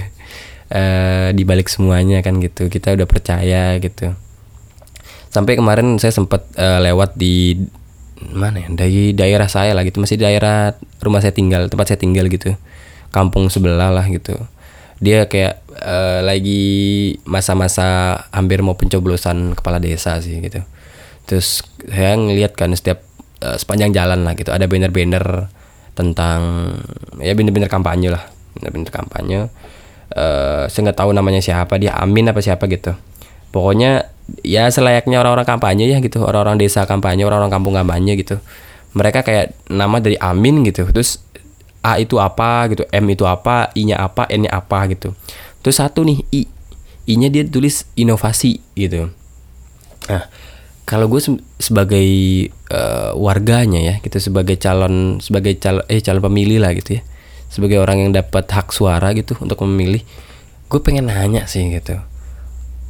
Eh 0.72 1.28
di 1.36 1.42
balik 1.44 1.68
semuanya 1.68 2.24
kan 2.24 2.40
gitu. 2.40 2.72
Kita 2.72 2.96
udah 2.96 3.06
percaya 3.06 3.76
gitu. 3.78 4.16
Sampai 5.28 5.60
kemarin 5.60 6.00
saya 6.00 6.12
sempat 6.16 6.48
eh, 6.56 6.80
lewat 6.80 7.20
di 7.20 7.60
mana 8.32 8.64
ya? 8.64 8.68
Dari 8.72 9.12
daerah 9.12 9.46
saya 9.50 9.76
lah 9.76 9.84
gitu. 9.84 10.00
Masih 10.00 10.16
daerah 10.16 10.72
rumah 11.04 11.20
saya 11.20 11.36
tinggal 11.36 11.68
tempat 11.68 11.92
saya 11.92 12.00
tinggal 12.00 12.32
gitu 12.32 12.56
kampung 13.12 13.52
sebelah 13.52 13.92
lah 13.92 14.08
gitu. 14.08 14.34
Dia 14.98 15.28
kayak 15.28 15.62
eh, 15.78 16.20
lagi 16.24 16.64
masa-masa 17.28 18.16
hampir 18.32 18.64
mau 18.64 18.74
pencoblosan 18.74 19.54
kepala 19.54 19.78
desa 19.78 20.18
sih 20.18 20.40
gitu. 20.40 20.64
Terus 21.28 21.62
saya 21.86 22.16
ngeliat 22.18 22.56
kan 22.56 22.72
setiap 22.72 23.04
eh, 23.44 23.56
sepanjang 23.60 23.92
jalan 23.92 24.24
lah 24.24 24.32
gitu 24.34 24.50
ada 24.50 24.64
banner-banner 24.64 25.52
tentang 25.92 26.72
ya 27.20 27.36
banner-banner 27.36 27.68
kampanye 27.68 28.08
lah 28.08 28.24
banner-banner 28.56 28.90
kampanye. 28.90 29.40
Eh 30.12 30.64
saya 30.72 30.80
nggak 30.90 30.98
tahu 30.98 31.10
namanya 31.12 31.44
siapa 31.44 31.76
dia 31.76 31.92
Amin 32.00 32.32
apa 32.32 32.40
siapa 32.40 32.64
gitu. 32.66 32.96
Pokoknya 33.52 34.08
ya 34.40 34.70
selayaknya 34.72 35.20
orang-orang 35.20 35.44
kampanye 35.44 35.92
ya 35.92 36.00
gitu 36.00 36.24
orang-orang 36.24 36.56
desa 36.56 36.88
kampanye 36.88 37.28
orang-orang 37.28 37.52
kampung 37.52 37.74
kampanye 37.76 38.16
gitu. 38.16 38.40
Mereka 38.92 39.24
kayak 39.24 39.56
nama 39.72 40.00
dari 40.00 40.20
Amin 40.20 40.64
gitu. 40.68 40.84
Terus 40.88 41.20
A 41.82 41.98
itu 41.98 42.18
apa 42.22 42.70
gitu 42.70 42.86
M 42.94 43.06
itu 43.10 43.26
apa 43.26 43.74
I 43.74 43.82
nya 43.90 43.98
apa 43.98 44.26
N 44.30 44.46
nya 44.46 44.50
apa 44.54 44.86
gitu. 44.90 45.14
Terus 45.62 45.76
satu 45.82 46.06
nih 46.06 46.22
I. 46.30 46.40
I 47.10 47.14
nya 47.18 47.28
dia 47.28 47.42
tulis 47.42 47.86
inovasi 47.98 48.62
gitu. 48.78 49.10
Nah 50.06 50.22
kalau 50.82 51.06
gue 51.06 51.22
se- 51.22 51.42
sebagai 51.62 52.06
eh, 52.50 53.10
warganya 53.14 53.78
ya 53.78 53.94
gitu 54.02 54.18
sebagai 54.18 54.58
calon 54.58 55.22
sebagai 55.22 55.54
calon 55.58 55.86
eh 55.86 56.02
calon 56.02 56.22
pemilih 56.22 56.58
lah 56.58 56.74
gitu 56.74 56.98
ya 56.98 57.02
sebagai 57.46 57.78
orang 57.78 58.02
yang 58.02 58.10
dapat 58.10 58.50
hak 58.50 58.74
suara 58.74 59.14
gitu 59.14 59.38
untuk 59.38 59.62
memilih 59.62 60.02
gue 60.66 60.80
pengen 60.82 61.06
nanya 61.06 61.46
sih 61.46 61.62
gitu 61.70 62.02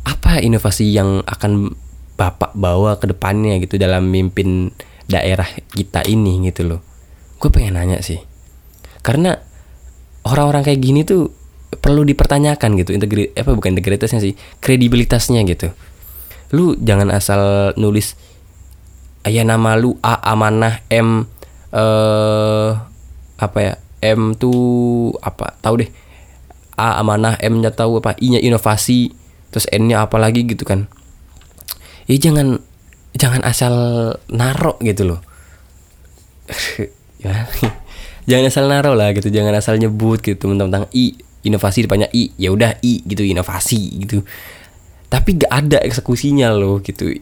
apa 0.08 0.40
inovasi 0.40 0.88
yang 0.88 1.20
akan 1.28 1.76
bapak 2.16 2.56
bawa 2.56 2.96
ke 2.96 3.12
depannya 3.12 3.60
gitu 3.60 3.76
dalam 3.76 4.08
mimpin 4.08 4.72
daerah 5.10 5.46
kita 5.74 6.06
ini 6.06 6.46
gitu 6.48 6.62
loh? 6.66 6.80
Gue 7.42 7.50
pengen 7.50 7.74
nanya 7.74 7.98
sih 8.00 8.22
karena 9.02 9.38
orang-orang 10.22 10.62
kayak 10.62 10.80
gini 10.80 11.02
tuh 11.02 11.34
perlu 11.82 12.06
dipertanyakan 12.06 12.78
gitu 12.78 12.94
integri 12.94 13.34
apa 13.34 13.50
bukan 13.50 13.74
integritasnya 13.74 14.22
sih 14.22 14.34
kredibilitasnya 14.62 15.42
gitu. 15.46 15.74
Lu 16.54 16.78
jangan 16.78 17.10
asal 17.10 17.72
nulis 17.74 18.14
ya 19.26 19.42
nama 19.42 19.74
lu 19.78 19.98
A 20.02 20.18
amanah 20.30 20.82
M 20.90 21.26
eh 21.74 22.70
apa 23.42 23.58
ya 23.58 23.74
M 24.02 24.38
tuh 24.38 25.10
apa 25.18 25.58
tahu 25.58 25.82
deh. 25.82 25.90
A 26.78 27.02
amanah 27.02 27.36
M 27.42 27.58
nya 27.58 27.74
tahu 27.74 27.98
apa 27.98 28.14
I 28.22 28.38
nya 28.38 28.40
inovasi 28.40 29.12
terus 29.50 29.66
N 29.74 29.90
nya 29.90 30.06
apa 30.06 30.20
lagi 30.22 30.46
gitu 30.46 30.62
kan. 30.62 30.86
Ya 32.06 32.20
jangan 32.20 32.62
jangan 33.18 33.42
asal 33.42 33.74
narok 34.30 34.78
gitu 34.86 35.10
loh. 35.10 35.20
Ya 37.22 37.46
jangan 38.26 38.44
asal 38.48 38.64
naro 38.70 38.92
lah 38.94 39.10
gitu 39.14 39.28
jangan 39.28 39.54
asal 39.58 39.74
nyebut 39.78 40.22
gitu 40.22 40.46
tentang 40.54 40.86
i 40.94 41.16
inovasi 41.42 41.86
depannya 41.86 42.06
i 42.14 42.30
ya 42.38 42.54
udah 42.54 42.78
i 42.82 43.02
gitu 43.02 43.26
inovasi 43.26 44.06
gitu. 44.06 44.22
Tapi 45.10 45.36
gak 45.36 45.52
ada 45.52 45.78
eksekusinya 45.82 46.54
loh 46.54 46.80
gitu. 46.80 47.12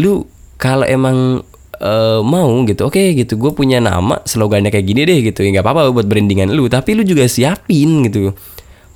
Lu 0.00 0.26
kalau 0.58 0.88
emang 0.88 1.44
eh, 1.78 2.20
mau 2.24 2.50
gitu 2.66 2.88
oke 2.88 3.14
gitu 3.14 3.38
gue 3.38 3.52
punya 3.54 3.78
nama 3.78 4.18
slogannya 4.24 4.72
kayak 4.72 4.86
gini 4.88 5.00
deh 5.06 5.18
gitu 5.22 5.46
ya 5.46 5.54
nggak 5.54 5.64
apa-apa 5.64 5.94
buat 5.94 6.06
brandingan 6.10 6.50
lu 6.50 6.66
tapi 6.66 6.96
lu 6.96 7.04
juga 7.04 7.28
siapin 7.28 8.08
gitu. 8.08 8.32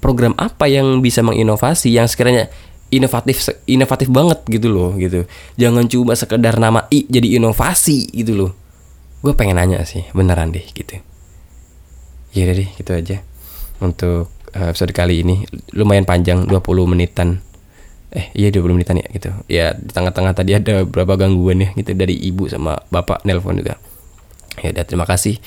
Program 0.03 0.35
apa 0.35 0.67
yang 0.67 0.99
bisa 0.99 1.23
menginovasi 1.23 1.95
yang 1.95 2.11
sekiranya 2.11 2.51
inovatif 2.91 3.47
inovatif 3.71 4.11
banget 4.11 4.41
gitu 4.51 4.73
loh 4.73 4.97
gitu. 4.99 5.29
Jangan 5.61 5.87
cuma 5.87 6.19
sekedar 6.19 6.59
nama 6.59 6.91
i 6.91 7.07
jadi 7.07 7.39
inovasi 7.39 8.11
gitu 8.11 8.35
loh. 8.35 8.51
Gue 9.23 9.39
pengen 9.39 9.61
nanya 9.61 9.87
sih 9.87 10.03
beneran 10.11 10.51
deh 10.51 10.67
gitu 10.75 11.12
ya 12.33 12.49
deh 12.51 12.69
gitu 12.77 12.93
aja. 12.93 13.21
Untuk 13.79 14.33
eh, 14.57 14.69
episode 14.73 14.93
kali 14.93 15.23
ini 15.25 15.45
lumayan 15.77 16.05
panjang 16.09 16.49
20 16.49 16.91
menitan. 16.91 17.41
Eh 18.13 18.29
iya 18.37 18.53
20 18.53 18.77
menitan 18.77 19.01
ya 19.01 19.07
gitu. 19.13 19.31
Ya 19.49 19.77
di 19.77 19.93
tengah-tengah 19.93 20.33
tadi 20.37 20.57
ada 20.57 20.85
beberapa 20.85 21.17
gangguan 21.17 21.65
ya 21.65 21.69
gitu 21.77 21.93
dari 21.97 22.17
ibu 22.17 22.49
sama 22.49 22.81
bapak 22.93 23.25
nelpon 23.25 23.61
juga. 23.61 23.81
Ya 24.61 24.73
udah 24.73 24.85
terima 24.85 25.07
kasih. 25.09 25.41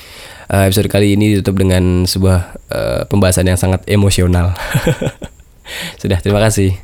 Eh, 0.49 0.63
episode 0.69 0.89
kali 0.89 1.13
ini 1.13 1.37
ditutup 1.37 1.61
dengan 1.61 2.09
sebuah 2.09 2.39
eh, 2.73 3.01
pembahasan 3.05 3.45
yang 3.45 3.59
sangat 3.59 3.85
emosional. 3.85 4.53
Sudah 6.01 6.21
terima 6.21 6.41
kasih 6.41 6.77